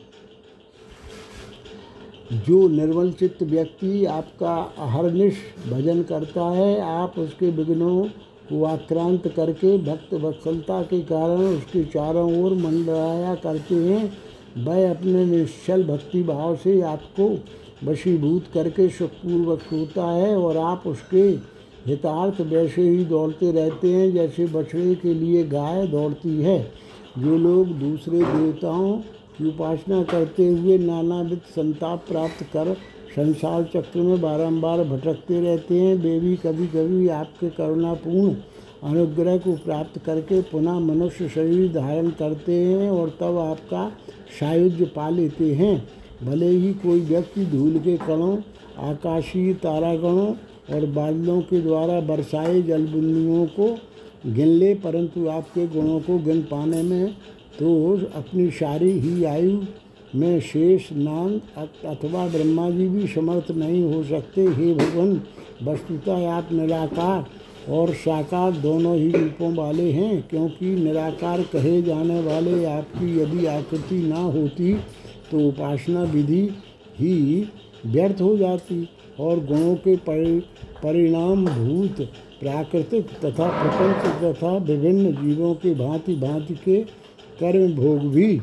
जो 2.33 2.67
निर्मल 2.67 3.11
चित्त 3.11 3.43
व्यक्ति 3.43 4.05
आपका 4.05 4.55
अहरनिश 4.77 5.35
भजन 5.69 6.03
करता 6.03 6.49
है, 6.49 6.81
आप 6.81 7.19
उसके 7.19 7.49
विघ्नों 7.49 8.03
को 8.49 8.63
आक्रांत 8.63 9.27
करके 9.27 9.77
भक्त 9.77 10.13
वत्सलता 10.13 10.81
के 10.81 11.01
कारण 11.01 11.41
उसके 11.57 11.83
चारों 11.83 12.43
ओर 12.43 12.53
मंडराया 12.53 13.35
करते 13.35 13.75
हैं। 13.75 14.17
वह 14.57 14.89
अपने 14.89 15.25
निश्चल 15.25 15.83
भक्ति 15.83 16.23
भाव 16.23 16.55
से 16.55 16.81
आपको 16.81 17.29
वशीभूत 17.83 18.45
करके 18.53 18.89
सुखपूर्वक 18.89 19.61
होता 19.71 20.05
है 20.05 20.35
और 20.37 20.57
आप 20.57 20.83
उसके 20.87 21.21
हितार्थ 21.87 22.41
वैसे 22.41 22.81
ही 22.81 23.05
दौड़ते 23.05 23.51
रहते 23.51 23.93
हैं 23.93 24.11
जैसे 24.13 24.45
बछड़े 24.45 24.95
के 24.95 25.13
लिए 25.13 25.43
गाय 25.43 25.87
दौड़ती 25.87 26.41
है। 26.41 26.59
जो 27.17 27.37
लोग 27.37 27.67
दूसरे 27.67 28.19
देवताओं 28.19 28.91
की 29.37 29.47
उपासना 29.47 30.03
करते 30.03 30.47
हुए 30.47 30.77
नानाविध 30.77 31.39
संताप 31.55 32.03
प्राप्त 32.07 32.43
कर 32.43 32.73
संसार 33.15 33.63
चक्र 33.63 33.99
में 33.99 34.21
बारंबार 34.21 34.83
भटकते 34.83 35.39
रहते 35.41 35.79
हैं, 35.79 35.95
वे 35.95 36.19
भी 36.19 36.35
कभी 36.35 36.67
कभी 36.67 37.07
आपके 37.07 37.49
करुणापूर्ण 37.49 38.35
अनुग्रह 38.83 39.37
को 39.37 39.55
प्राप्त 39.55 39.97
करके 40.05 40.41
पुनः 40.41 40.79
मनुष्य 40.79 41.29
शरीर 41.29 41.71
धारण 41.73 42.09
करते 42.09 42.53
हैं 42.53 42.89
और 42.89 43.09
तब 43.09 43.37
आपका 43.37 43.89
सायुज्य 44.39 44.85
पा 44.85 45.09
लेते 45.09 45.53
हैं। 45.53 45.87
भले 46.23 46.47
ही 46.47 46.73
कोई 46.75 47.01
व्यक्ति 47.01 47.45
धूल 47.45 47.77
के 47.79 47.95
कणों, 47.97 48.35
आकाशीय 48.83 49.53
तारागणों 49.55 50.33
और 50.75 50.85
बादलों 50.91 51.41
के 51.41 51.61
द्वारा 51.61 51.99
बरसाए 52.03 52.61
जलबुंदियों 52.61 53.45
को 53.49 53.67
गिन 54.27 54.47
ले, 54.47 54.73
परंतु 54.75 55.27
आपके 55.29 55.67
गुणों 55.67 55.99
को 55.99 56.17
गिन 56.19 56.41
पाने 56.41 56.81
में 56.83 57.07
तो 57.59 57.69
अपनी 58.15 58.49
सारी 58.51 58.91
ही 58.91 59.23
आयु 59.25 59.61
में 60.15 60.39
शेष 60.41 60.91
नाम 60.93 61.33
अथवा 61.85 62.27
ब्रह्मा 62.27 62.69
जी 62.69 62.87
भी 62.89 63.07
समर्थ 63.07 63.51
नहीं 63.53 63.83
हो 63.83 64.03
सकते। 64.03 64.41
हे 64.41 64.73
भगवान, 64.75 65.21
वस्तुतः 65.63 66.27
आप 66.31 66.51
निराकार 66.51 67.25
और 67.69 67.93
साकार 67.95 68.51
दोनों 68.57 68.95
ही 68.95 69.09
रूपों 69.11 69.53
वाले 69.55 69.91
हैं, 69.91 70.21
क्योंकि 70.29 70.75
निराकार 70.75 71.41
कहे 71.53 71.81
जाने 71.81 72.21
वाले 72.23 72.63
आपकी 72.67 73.19
यदि 73.21 73.45
आकृति 73.47 74.01
ना 74.03 74.19
होती 74.19 74.73
तो 75.31 75.47
उपासना 75.47 76.03
विधि 76.03 76.41
ही 76.99 77.47
व्यर्थ 77.85 78.21
हो 78.21 78.37
जाती 78.37 78.87
और 79.19 79.39
गुणों 79.45 79.75
के 79.87 79.95
परिणाम 79.95 81.45
भूत 81.45 82.01
प्राकृतिक 82.39 83.09
तथा 83.25 83.47
प्रपंच 83.61 84.05
तथा 84.23 84.57
विभिन्न 84.57 85.11
जीवों 85.15 85.53
के 85.55 85.73
भांति 85.75 86.15
भांति 86.15 86.53
के 86.55 86.81
कर्म 87.39 87.73
भोग 87.75 87.99
भी 88.11 88.41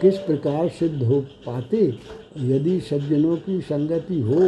किस 0.00 0.18
प्रकार 0.18 0.68
सिद्ध 0.68 1.02
हो 1.02 1.20
पाते? 1.46 1.86
यदि 2.38 2.80
सज्जनों 2.80 3.36
की 3.36 3.60
संगति 3.60 4.20
हो, 4.20 4.40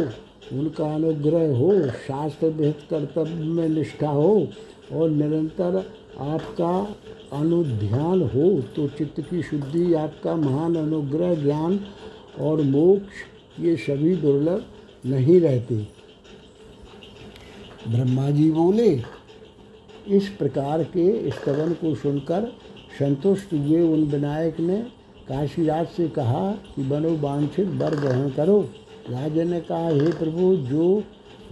उनका 0.59 0.93
अनुग्रह 0.95 1.55
हो 1.57 1.73
शास्त्र 2.07 2.47
विहित 2.47 2.79
कर्तव्य 2.89 3.33
में 3.33 3.69
निष्ठा 3.69 4.09
हो 4.09 4.47
और 4.93 5.09
निरंतर 5.09 5.77
आपका 6.19 6.95
अनुध्यान 7.33 8.21
हो 8.21 8.61
तो 8.75 8.87
चित्त 8.87 9.19
की 9.21 9.41
शुद्धि 9.41 9.93
आपका 9.93 10.35
महान 10.35 10.75
अनुग्रह, 10.75 11.35
ज्ञान 11.35 11.79
और 12.39 12.61
मोक्ष, 12.61 13.59
ये 13.59 13.75
सभी 13.75 14.15
दुर्लभ 14.15 14.65
नहीं 15.05 15.39
रहते। 15.41 15.75
ब्रह्मा 17.87 18.29
जी 18.31 18.51
बोले 18.51 18.89
इस 20.07 20.27
प्रकार 20.29 20.83
के 20.83 21.31
स्तवन 21.31 21.73
को 21.73 21.93
सुनकर 21.95 22.51
संतुष्ट 22.99 23.53
हुए 23.53 23.81
उन 23.81 24.03
विनायक 24.03 24.59
ने 24.59 24.77
काशीराज 25.27 25.87
से 25.87 26.07
कहा 26.07 26.51
कि, 26.51 26.83
बनो 26.83 27.17
वांछित 27.17 27.67
वर 27.67 27.95
ग्रहण 27.95 28.29
करो। 28.29 28.59
राजा 29.09 29.43
ने 29.43 29.61
कहा 29.61 29.87
हे 29.87 30.11
प्रभु, 30.11 30.55
जो 30.55 31.03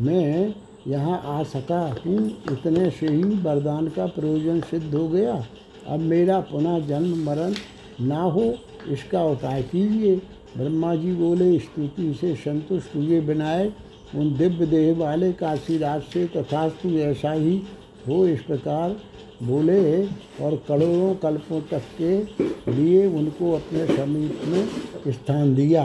मैं 0.02 0.56
यहाँ 0.88 1.22
आ 1.26 1.44
सका 1.44 1.82
हूँ, 2.06 2.30
इतने 2.52 2.90
से 2.90 3.08
ही 3.08 3.24
वरदान 3.24 3.88
का 3.88 4.06
प्रयोजन 4.06 4.62
सिद्ध 4.62 4.96
हो 4.96 5.08
गया। 5.08 5.46
अब 5.90 6.00
मेरा 6.02 6.40
पुनः 6.42 6.80
जन्म 6.88 7.24
मरण 7.26 7.54
ना 8.02 8.22
हो, 8.22 8.54
इसका 8.88 9.24
उपाय 9.26 9.62
कीजिए। 9.64 10.16
ब्रह्मा 10.58 10.96
जी 10.96 11.12
बोले, 11.14 11.58
स्तुति 11.60 12.14
से 12.14 12.34
संतुष्ट 12.36 12.96
हुए 12.96 13.20
विनायक 13.20 14.16
उन 14.16 14.34
दिव्य 14.38 14.66
देह 14.66 14.96
वाले 14.98 15.32
काशीराज 15.34 16.02
से 16.04 16.26
तथास्तु 16.28 16.90
ऐसा 17.00 17.32
ही 17.32 17.62
हो 18.08 18.26
इस 18.28 18.42
प्रकार 18.42 18.96
बोले 19.44 20.04
और 20.42 20.56
करोड़ों 20.68 21.14
कल्पों 21.16 21.60
तक 21.72 21.84
के 21.98 22.72
लिए 22.72 23.06
उनको 23.10 23.52
अपने 23.54 23.86
समीप 23.88 24.42
में 24.48 25.12
स्थान 25.12 25.54
दिया। 25.56 25.84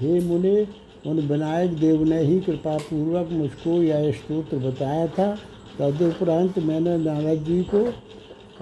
हे 0.00 0.20
मुने, 0.20 0.66
उन 1.06 1.20
विनायक 1.20 1.76
देव 1.78 2.02
ने 2.04 2.20
ही 2.20 2.38
कृपा 2.40 2.76
पूर्वक 2.80 3.28
मुझको 3.32 3.82
यह 3.82 4.10
स्तोत्र 4.12 4.56
बताया 4.58 5.06
था। 5.08 5.34
तदुपरांत 5.78 6.58
मैंने 6.58 6.96
नारद 6.98 7.44
जी 7.44 7.62
को 7.64 7.84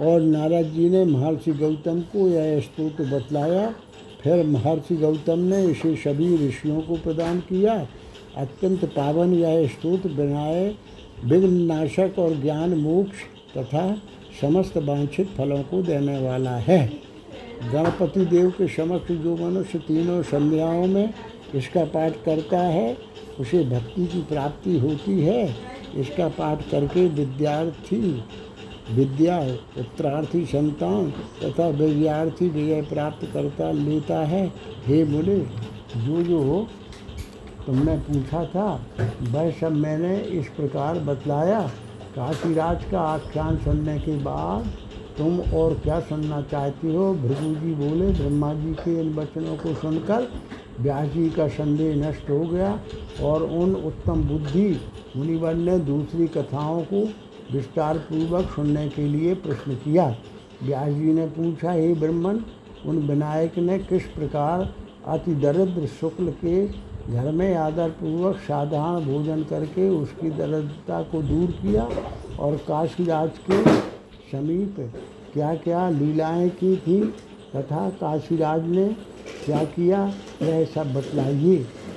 और 0.01 0.21
नारद 0.21 0.67
जी 0.67 0.91
ने 0.91 1.05
महर्षि 1.05 1.53
गौतम 1.53 2.01
को 2.01 2.29
यह 2.29 2.61
स्तोत्र 2.61 3.05
बतलाया। 3.05 3.75
फिर 4.23 4.47
महर्षि 4.47 4.97
गौतम 4.97 5.39
ने 5.39 5.65
इसे 5.65 5.97
सभी 5.97 6.49
ऋषियों 6.49 6.81
को 6.81 6.97
प्रदान 6.97 7.41
किया। 7.41 7.87
अत्यंत 8.37 8.85
पावन 8.85 9.35
यह 9.35 9.67
स्तोत्र 9.67 10.09
बनाए। 10.09 10.75
विघ्न 11.25 11.53
नाशक 11.53 12.19
और 12.19 12.41
ज्ञान 12.41 12.75
मोक्ष 12.75 13.23
तथा 13.59 13.97
समस्त 14.41 14.77
वांछित 14.77 15.29
फलों 15.29 15.63
को 15.63 15.83
देने 15.83 16.19
वाला 16.19 16.57
है। 16.57 16.87
गणपति 17.73 18.25
देव 18.25 18.51
के 18.51 18.69
समक्ष 18.69 19.13
जो 19.13 19.37
मनुष्य 19.37 19.79
तीनों 19.79 20.23
संध्याओं 20.23 20.87
में 20.87 21.15
इसका 21.55 21.85
पाठ 21.85 22.13
करता 22.25 22.59
है, 22.59 22.97
उसे 23.41 23.65
भक्ति 23.65 24.07
की 24.07 24.23
प्राप्ति 24.23 24.79
होती 24.79 25.21
है। 25.21 25.55
इसका 25.97 26.29
पाठ 26.29 26.71
करके 26.71 27.07
विद्यार्थी 27.09 28.23
विद्या 28.91 29.39
पुत्रार्थी 29.75 30.45
संतान 30.47 31.11
तथा 31.43 31.69
विद्यार्थी 31.69 32.49
विजय 32.49 32.83
प्राप्त 32.83 33.25
करता 33.33 33.71
लेता 33.73 34.19
है। 34.27 34.47
हे 34.87 35.05
बोले 35.05 35.39
जो 35.97 36.23
जो 36.23 36.43
हो 36.43 36.67
तुमने 37.67 37.97
पूछा 37.99 38.45
था, 38.45 38.69
वह 39.23 39.51
सब 39.51 39.73
मैंने 39.73 40.17
इस 40.39 40.49
प्रकार 40.49 40.99
बतलाया। 40.99 41.61
काशीराज 42.15 42.85
का 42.85 43.01
आख्यान 43.01 43.57
सुनने 43.57 43.99
के 43.99 44.17
बाद 44.17 44.73
तुम 45.19 45.41
और 45.55 45.75
क्या 45.75 45.99
सुनना 46.01 46.41
चाहती 46.43 46.95
हो? 46.95 47.13
भृगु 47.15 47.55
जी 47.55 47.75
बोले 47.75 48.11
ब्रह्मा 48.13 48.53
जी 48.55 48.73
के 48.75 49.01
इन 49.01 49.13
वचनों 49.15 49.57
को 49.57 49.75
सुनकर 49.75 50.29
व्यास 50.81 51.09
जी 51.09 51.29
का 51.31 51.47
संदेह 51.49 51.95
नष्ट 51.97 52.31
हो 52.31 52.39
गया 52.41 52.79
और 53.23 53.43
उन 53.43 53.75
उत्तम 53.75 54.23
बुद्धि 54.23 54.69
मुनिवर 55.17 55.55
ने 55.55 55.79
दूसरी 55.79 56.27
कथाओं 56.27 56.83
को 56.83 57.03
विस्तार 57.53 57.99
पूर्वक 58.01 58.51
सुनने 58.51 58.89
के 58.89 59.07
लिए 59.09 59.35
प्रश्न 59.37 59.75
किया। 59.75 60.07
व्यास 60.63 60.93
जी 60.93 61.13
ने 61.13 61.27
पूछा, 61.29 61.73
हे 61.73 61.95
ब्रह्मण, 61.95 62.39
उन 62.87 62.99
विनायक 63.09 63.59
ने 63.59 63.79
किस 63.81 64.03
प्रकार 64.09 64.73
अति 65.09 65.35
दरिद्र 65.35 65.87
शुक्ल 65.91 66.31
के 66.45 66.67
घर 66.67 67.31
में 67.33 67.55
आदर 67.55 67.89
पूर्वक 67.91 68.37
साधारण 68.39 69.05
भोजन 69.05 69.43
करके 69.43 69.89
उसकी 69.91 70.31
दरिद्रता 70.31 71.03
को 71.03 71.23
दूर 71.23 71.51
किया 71.53 71.89
और 72.41 72.57
काशीराज 72.69 73.39
के 73.51 73.63
समीप 74.31 74.77
क्या 75.33 75.55
क्या 75.57 75.89
लीलाएँ 75.91 76.49
की 76.51 76.77
थी 76.77 77.01
तथा 77.57 77.89
काशीराज 77.91 78.67
ने 78.67 78.87
क्या 79.45 79.63
किया, 79.67 80.07
यह 80.43 80.65
सब 80.65 80.93
बतलाइए। 80.95 81.57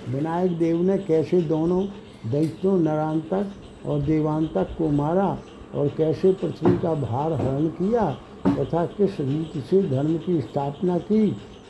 विनायक 0.10 0.58
देव 0.58 0.82
ने 0.82 0.98
कैसे 0.98 1.42
दोनों 1.44 1.86
दैत्यों 2.26 2.78
नरांतक 2.80 3.52
और 3.86 4.02
देवांतक 4.02 4.76
को 4.78 4.90
मारा 4.92 5.38
और 5.76 5.88
कैसे 5.88 6.32
पृथ्वी 6.34 6.78
का 6.78 6.94
भार 6.96 7.34
हरण 7.34 7.68
किया 7.72 8.10
तथा 8.48 8.86
किस 8.88 9.20
रीति 9.20 9.62
से 9.62 9.82
धर्म 9.90 10.18
की 10.18 10.40
स्थापना 10.42 10.98
की, 10.98 11.26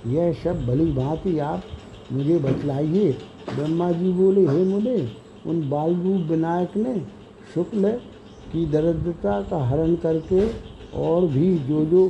यह 0.07 0.33
सब 0.33 0.65
भली 0.65 0.91
भांति 0.93 1.37
आप 1.39 1.63
मुझे 2.11 2.37
बतलाइए। 2.39 3.11
ब्रह्मा 3.55 3.91
जी 3.91 4.11
बोले, 4.11 4.41
हे 4.41 4.63
मुने, 4.63 4.97
उन 5.45 5.69
बाल 5.69 5.95
रूप 5.95 6.29
विनायक 6.29 6.77
ने 6.77 6.99
शुक्ल 7.53 7.91
की 8.51 8.65
दरिद्रता 8.65 9.41
का 9.41 9.63
हरण 9.65 9.95
करके 9.95 10.47
और 10.97 11.27
भी 11.27 11.57
जो 11.59 11.85
जो 11.85 12.07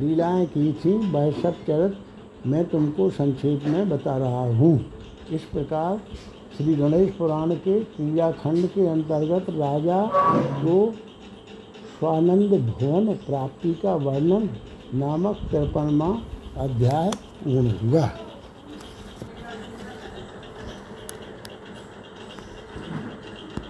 लीलाएँ 0.00 0.46
की 0.46 0.72
थी, 0.74 0.92
वह 1.10 1.30
सब 1.32 1.64
चरित 1.66 2.46
मैं 2.46 2.64
तुमको 2.64 3.08
संक्षेप 3.10 3.64
में 3.66 3.88
बता 3.88 4.16
रहा 4.18 4.44
हूँ। 4.56 4.78
इस 5.32 5.44
प्रकार 5.44 6.00
श्री 6.62 6.74
गणेश 6.74 7.10
पुराण 7.10 7.54
के 7.54 7.78
क्रियाखंड 7.84 8.66
के 8.66 8.86
अंतर्गत 8.86 9.46
राजा 9.50 9.98
को 10.58 10.74
स्वानंद 11.98 12.52
भुवन 12.66 13.12
प्राप्ति 13.26 13.72
का 13.74 13.94
वर्णन 13.94 14.48
नामक 14.94 15.40
तिरपनवा 15.50 16.08
अध्याय 16.62 17.10
पूर्ण 17.44 17.70
हुआ। 17.82 18.08